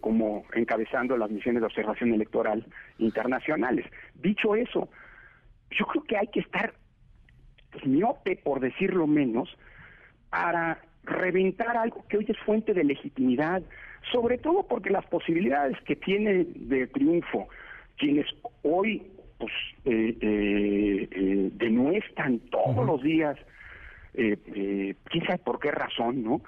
como 0.01 0.45
encabezando 0.55 1.17
las 1.17 1.31
misiones 1.31 1.61
de 1.61 1.67
observación 1.67 2.15
electoral 2.15 2.65
internacionales. 2.99 3.85
Dicho 4.15 4.57
eso, 4.57 4.89
yo 5.71 5.87
creo 5.87 6.05
que 6.05 6.17
hay 6.17 6.27
que 6.29 6.41
estar 6.41 6.75
pues, 7.73 7.87
miope, 7.87 8.37
por 8.37 8.61
decirlo 8.61 9.07
menos, 9.07 9.57
para 10.31 10.81
reventar 11.05 11.77
algo 11.77 12.05
que 12.09 12.19
hoy 12.19 12.27
es 12.29 12.39
fuente 12.41 12.75
de 12.75 12.85
legitimidad, 12.85 13.63
sobre 14.13 14.39
todo 14.39 14.67
porque 14.67 14.91
las 14.91 15.07
posibilidades 15.07 15.81
que 15.83 15.97
tiene 15.97 16.45
de 16.55 16.87
triunfo 16.87 17.49
quienes 17.97 18.27
hoy 18.63 19.11
pues 19.39 19.53
eh, 19.85 20.17
eh, 20.21 21.09
eh 21.11 21.51
denuestran 21.55 22.39
todos 22.51 22.85
los 22.85 23.03
días, 23.03 23.37
eh, 24.15 24.95
quién 25.05 25.27
sabe 25.27 25.39
por 25.39 25.61
qué 25.61 25.71
razón, 25.71 26.23
¿no? 26.25 26.43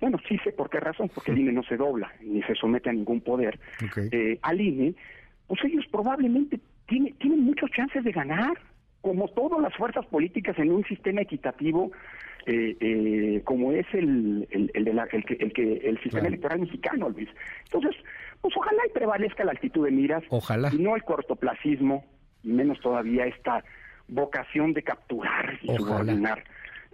Bueno, 0.00 0.18
sí 0.28 0.38
sé 0.44 0.52
por 0.52 0.68
qué 0.68 0.78
razón, 0.78 1.10
porque 1.12 1.32
el 1.32 1.38
INE 1.38 1.52
no 1.52 1.62
se 1.62 1.76
dobla 1.76 2.12
ni 2.20 2.42
se 2.42 2.54
somete 2.54 2.90
a 2.90 2.92
ningún 2.92 3.20
poder. 3.22 3.58
al 4.42 4.60
INE, 4.60 4.94
pues 5.46 5.64
ellos 5.64 5.86
probablemente 5.90 6.60
tienen, 6.86 7.14
tienen 7.14 7.40
muchos 7.40 7.70
chances 7.70 8.04
de 8.04 8.12
ganar, 8.12 8.58
como 9.00 9.28
todas 9.28 9.60
las 9.60 9.74
fuerzas 9.76 10.06
políticas 10.06 10.58
en 10.58 10.72
un 10.72 10.84
sistema 10.84 11.20
equitativo 11.20 11.92
eh, 12.46 12.76
eh, 12.78 13.40
como 13.44 13.72
es 13.72 13.86
el, 13.94 14.46
el, 14.50 14.70
el, 14.74 14.86
el, 14.88 15.24
que, 15.24 15.34
el, 15.34 15.52
que, 15.52 15.76
el 15.76 15.98
sistema 16.02 16.28
electoral 16.28 16.60
mexicano, 16.60 17.08
Luis. 17.08 17.28
Entonces, 17.64 17.96
pues 18.42 18.54
ojalá 18.56 18.82
y 18.86 18.92
prevalezca 18.92 19.44
la 19.44 19.52
actitud 19.52 19.86
de 19.86 19.90
miras 19.90 20.22
ojalá. 20.28 20.70
y 20.72 20.76
no 20.76 20.94
el 20.94 21.02
cortoplacismo, 21.04 22.04
y 22.42 22.48
menos 22.48 22.78
todavía 22.80 23.24
esta 23.24 23.64
vocación 24.08 24.74
de 24.74 24.82
capturar 24.82 25.58
y 25.62 25.74
subordinar 25.74 26.44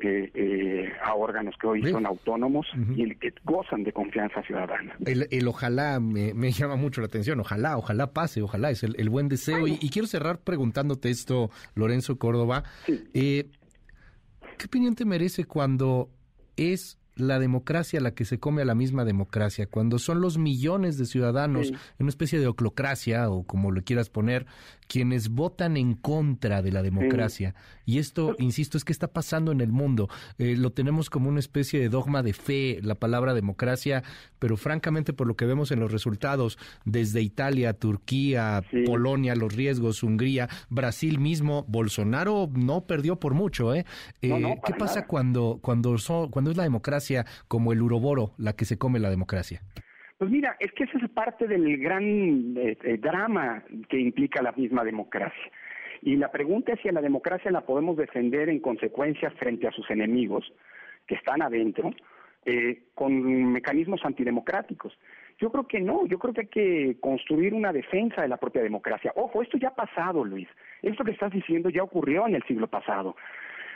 eh, 0.03 0.31
eh, 0.35 0.93
a 1.03 1.15
órganos 1.15 1.55
que 1.61 1.67
hoy 1.67 1.91
son 1.91 2.07
autónomos 2.07 2.67
y 2.97 3.15
que 3.17 3.33
gozan 3.45 3.85
de 3.85 3.93
confianza 3.93 4.43
ciudadana. 4.43 4.97
El, 5.05 5.29
el 5.31 5.49
ojalá 5.49 6.01
me, 6.01 6.35
me, 6.35 6.51
llama 6.53 6.77
mucho 6.77 7.01
la 7.01 7.07
atención, 7.07 7.41
ojalá, 7.41 7.77
ojalá 7.77 8.13
pase, 8.13 8.43
ojalá, 8.43 8.71
es 8.71 8.83
el, 8.83 9.09
buen 9.09 9.29
deseo. 9.29 9.67
Y, 9.67 9.79
y, 9.81 9.91
quiero 9.91 10.07
cerrar 10.07 10.39
preguntándote 10.39 11.11
esto, 11.11 11.51
Lorenzo 11.75 12.19
Córdoba. 12.19 12.65
Sí. 12.87 13.05
Eh, 13.15 13.47
¿Qué 14.59 14.67
opinión 14.67 14.95
te 14.95 15.05
merece 15.05 15.45
cuando 15.45 16.11
es 16.57 16.99
la 17.21 17.39
democracia 17.39 18.01
la 18.01 18.15
que 18.15 18.25
se 18.25 18.39
come 18.39 18.63
a 18.63 18.65
la 18.65 18.75
misma 18.75 19.05
democracia, 19.05 19.67
cuando 19.67 19.99
son 19.99 20.21
los 20.21 20.39
millones 20.39 20.99
de 20.99 21.07
ciudadanos 21.07 21.69
en 21.71 21.77
una 22.01 22.09
especie 22.09 22.39
de 22.39 22.47
oclocracia 22.47 23.31
o 23.31 23.45
como 23.45 23.71
lo 23.71 23.83
quieras 23.83 24.11
poner, 24.11 24.47
quienes 24.91 25.29
votan 25.29 25.77
en 25.77 25.95
contra 25.95 26.63
de 26.63 26.73
la 26.73 26.83
democracia. 26.83 27.55
Y 27.87 27.99
esto, 27.99 28.35
insisto, 28.39 28.77
es 28.77 28.85
que 28.85 28.93
está 28.93 29.09
pasando 29.09 29.53
en 29.53 29.61
el 29.61 29.71
mundo. 29.71 30.09
Eh, 30.39 30.57
lo 30.57 30.73
tenemos 30.73 31.11
como 31.11 31.29
una 31.29 31.39
especie 31.39 31.79
de 31.79 31.89
dogma 31.89 32.23
de 32.23 32.33
fe, 32.33 32.81
la 32.83 32.97
palabra 32.97 33.35
democracia, 33.35 34.03
pero 34.41 34.57
francamente 34.57 35.13
por 35.13 35.29
lo 35.29 35.37
que 35.37 35.47
vemos 35.47 35.71
en 35.71 35.79
los 35.79 35.93
resultados, 35.93 36.59
desde 36.85 37.23
Italia, 37.23 37.73
Turquía, 37.73 38.65
Polonia, 38.85 39.37
los 39.37 39.55
riesgos, 39.55 40.03
Hungría, 40.03 40.49
Brasil 40.69 41.21
mismo, 41.21 41.65
Bolsonaro 41.69 42.51
no 42.53 42.85
perdió 42.87 43.17
por 43.17 43.35
mucho. 43.35 43.75
¿eh? 43.75 43.87
eh 44.23 44.57
¿Qué 44.65 44.75
pasa 44.75 45.07
cuando, 45.07 45.61
cuando, 45.63 45.97
cuando 46.31 46.51
es 46.51 46.57
la 46.57 46.65
democracia? 46.65 47.10
Como 47.49 47.73
el 47.73 47.83
uroboro 47.83 48.33
la 48.39 48.55
que 48.55 48.65
se 48.65 48.79
come 48.79 48.99
la 48.99 49.11
democracia? 49.11 49.63
Pues 50.19 50.31
mira, 50.31 50.55
es 50.61 50.71
que 50.73 50.85
esa 50.85 50.99
es 50.99 51.11
parte 51.11 51.47
del 51.47 51.79
gran 51.79 52.05
eh, 52.57 52.77
eh, 52.85 52.99
drama 52.99 53.65
que 53.89 53.99
implica 53.99 54.43
la 54.43 54.53
misma 54.53 54.85
democracia. 54.85 55.51
Y 56.03 56.17
la 56.17 56.31
pregunta 56.31 56.73
es 56.73 56.81
si 56.81 56.89
a 56.89 56.93
la 56.93 57.01
democracia 57.01 57.51
la 57.51 57.63
podemos 57.63 57.97
defender 57.97 58.49
en 58.49 58.61
consecuencia 58.61 59.31
frente 59.31 59.67
a 59.67 59.73
sus 59.73 59.91
enemigos 59.91 60.53
que 61.07 61.15
están 61.15 61.41
adentro 61.41 61.91
eh, 62.45 62.85
con 62.95 63.53
mecanismos 63.53 64.01
antidemocráticos. 64.05 64.93
Yo 65.39 65.51
creo 65.51 65.67
que 65.67 65.81
no, 65.81 66.07
yo 66.07 66.19
creo 66.19 66.35
que 66.35 66.41
hay 66.43 66.47
que 66.49 66.97
construir 67.01 67.55
una 67.55 67.73
defensa 67.73 68.21
de 68.21 68.29
la 68.29 68.37
propia 68.37 68.63
democracia. 68.63 69.13
Ojo, 69.17 69.41
esto 69.41 69.57
ya 69.57 69.69
ha 69.69 69.75
pasado, 69.75 70.25
Luis. 70.25 70.49
Esto 70.83 71.03
que 71.03 71.13
estás 71.13 71.33
diciendo 71.33 71.71
ya 71.71 71.83
ocurrió 71.83 72.27
en 72.27 72.35
el 72.35 72.43
siglo 72.45 72.67
pasado 72.67 73.17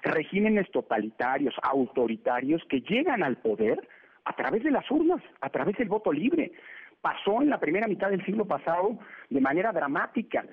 regímenes 0.05 0.71
totalitarios, 0.71 1.55
autoritarios, 1.63 2.63
que 2.69 2.81
llegan 2.83 3.23
al 3.23 3.37
poder 3.39 3.87
a 4.25 4.33
través 4.35 4.63
de 4.63 4.71
las 4.71 4.89
urnas, 4.91 5.23
a 5.41 5.51
través 5.51 5.77
del 5.77 5.89
voto 5.89 6.13
libre. 6.13 6.53
Pasó 7.01 7.43
en 7.43 7.51
la 7.51 7.59
primera 7.59 7.87
mitad 7.87 8.11
del 8.11 8.25
siglo 8.25 8.47
pasado 8.47 8.99
de 9.29 9.41
manera 9.41 9.73
dramática. 9.73 10.45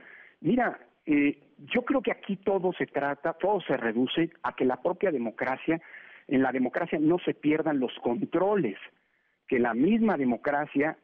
Mira, 0.42 0.80
eh, 1.06 1.40
yo 1.58 1.84
creo 1.84 2.02
que 2.02 2.12
aquí 2.12 2.38
todo 2.38 2.74
se 2.74 2.88
trata, 2.88 3.34
todo 3.34 3.62
se 3.62 3.78
reduce 3.78 4.32
a 4.44 4.54
que 4.56 4.66
la 4.66 4.82
propia 4.82 5.12
democracia, 5.12 5.82
en 6.28 6.42
la 6.42 6.52
democracia 6.52 7.00
no 7.00 7.20
se 7.20 7.34
pierdan 7.34 7.80
los 7.80 7.94
controles 8.00 8.78
que 9.48 9.60
la 9.60 9.74
misma 9.74 10.18
democracia 10.18 10.98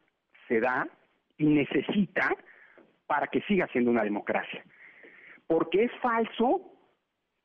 se 0.46 0.60
da 0.60 0.88
y 1.36 1.46
necesita 1.46 2.34
para 3.06 3.26
que 3.26 3.42
siga 3.42 3.66
siendo 3.68 3.90
una 3.90 4.04
democracia. 4.04 4.64
Porque 5.46 5.84
es 5.84 5.92
falso 6.00 6.67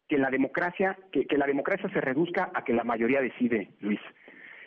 que 0.07 0.17
la 0.17 0.29
democracia, 0.29 0.97
que, 1.11 1.25
la 1.37 1.45
democracia 1.45 1.89
se 1.89 2.01
reduzca 2.01 2.51
a 2.53 2.63
que 2.63 2.73
la 2.73 2.83
mayoría 2.83 3.21
decide, 3.21 3.69
Luis. 3.79 3.99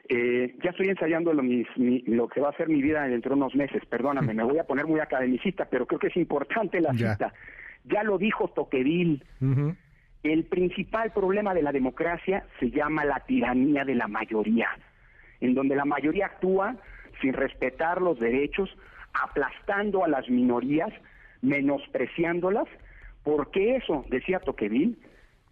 Eh, 0.08 0.56
ya 0.62 0.70
estoy 0.70 0.88
ensayando 0.88 1.32
lo, 1.34 1.42
lo 1.42 2.28
que 2.28 2.40
va 2.40 2.50
a 2.50 2.56
ser 2.56 2.68
mi 2.68 2.80
vida 2.80 3.06
dentro 3.08 3.30
de 3.30 3.36
unos 3.36 3.54
meses, 3.54 3.84
perdóname, 3.86 4.34
me 4.34 4.44
voy 4.44 4.58
a 4.58 4.64
poner 4.64 4.86
muy 4.86 5.00
academicista, 5.00 5.66
pero 5.68 5.86
creo 5.86 5.98
que 5.98 6.06
es 6.08 6.16
importante 6.16 6.80
la 6.80 6.92
cita. 6.92 7.32
Ya 7.84 8.02
lo 8.02 8.18
dijo 8.18 8.48
Toqueville. 8.48 9.22
El 10.22 10.44
principal 10.44 11.12
problema 11.12 11.54
de 11.54 11.62
la 11.62 11.72
democracia 11.72 12.44
se 12.58 12.70
llama 12.70 13.04
la 13.04 13.20
tiranía 13.20 13.84
de 13.84 13.94
la 13.94 14.08
mayoría, 14.08 14.68
en 15.40 15.54
donde 15.54 15.76
la 15.76 15.84
mayoría 15.84 16.26
actúa 16.26 16.76
sin 17.20 17.32
respetar 17.32 18.02
los 18.02 18.18
derechos, 18.18 18.76
aplastando 19.12 20.04
a 20.04 20.08
las 20.08 20.28
minorías, 20.28 20.92
menospreciándolas, 21.42 22.66
porque 23.22 23.76
eso, 23.76 24.04
decía 24.08 24.40
Toqueville, 24.40 24.96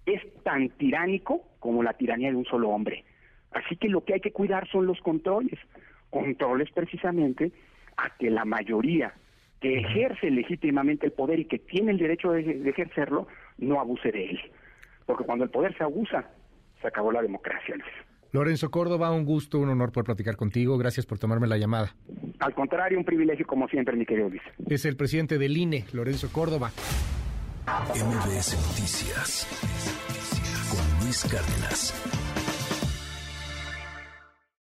es 0.07 0.23
tan 0.43 0.69
tiránico 0.71 1.43
como 1.59 1.83
la 1.83 1.95
tiranía 1.95 2.31
de 2.31 2.37
un 2.37 2.45
solo 2.45 2.71
hombre. 2.71 3.05
Así 3.53 3.77
que 3.77 3.89
lo 3.89 4.05
que 4.05 4.15
hay 4.15 4.21
que 4.21 4.33
cuidar 4.33 4.69
son 4.69 4.87
los 4.87 5.01
controles, 5.01 5.59
controles 6.11 6.71
precisamente 6.73 7.53
a 7.97 8.11
que 8.17 8.31
la 8.31 8.45
mayoría 8.45 9.15
que 9.61 9.79
ejerce 9.79 10.31
legítimamente 10.31 11.07
el 11.07 11.13
poder 11.13 11.39
y 11.39 11.47
que 11.47 11.59
tiene 11.59 11.93
el 11.93 11.99
derecho 11.99 12.33
de, 12.33 12.69
ejercerlo, 12.69 13.27
no 13.59 13.81
abuse 13.81 14.13
de 14.13 14.31
él. 14.31 14.41
Porque 15.07 15.25
cuando 15.25 15.45
el 15.45 15.51
poder 15.51 15.77
se 15.77 15.85
abusa, 15.85 16.29
se 16.83 16.89
acabó 16.89 17.13
la 17.13 17.23
democracia, 17.23 17.75
Lorenzo 18.33 18.69
Córdoba, 18.69 19.13
un 19.13 19.25
gusto, 19.25 19.61
un 19.61 19.69
honor 19.69 19.93
poder 19.93 20.07
platicar 20.07 20.35
contigo. 20.35 20.77
Gracias 20.77 21.07
por 21.07 21.21
tomarme 21.21 21.47
la 21.47 21.57
llamada. 21.57 21.95
Al 22.41 22.53
contrario, 22.53 22.99
un 22.99 23.05
privilegio 23.05 23.47
como 23.47 23.69
siempre, 23.69 23.97
mi 23.97 24.05
querido 24.05 24.29
Luis. 24.29 24.43
Es 24.69 24.85
el 24.87 24.97
presidente 24.97 25.39
del 25.39 25.57
INE, 25.57 25.85
Lorenzo 25.93 26.33
Córdoba. 26.33 26.73
MBS 27.95 28.57
Noticias 28.57 29.94
Cárdenas. 31.23 31.95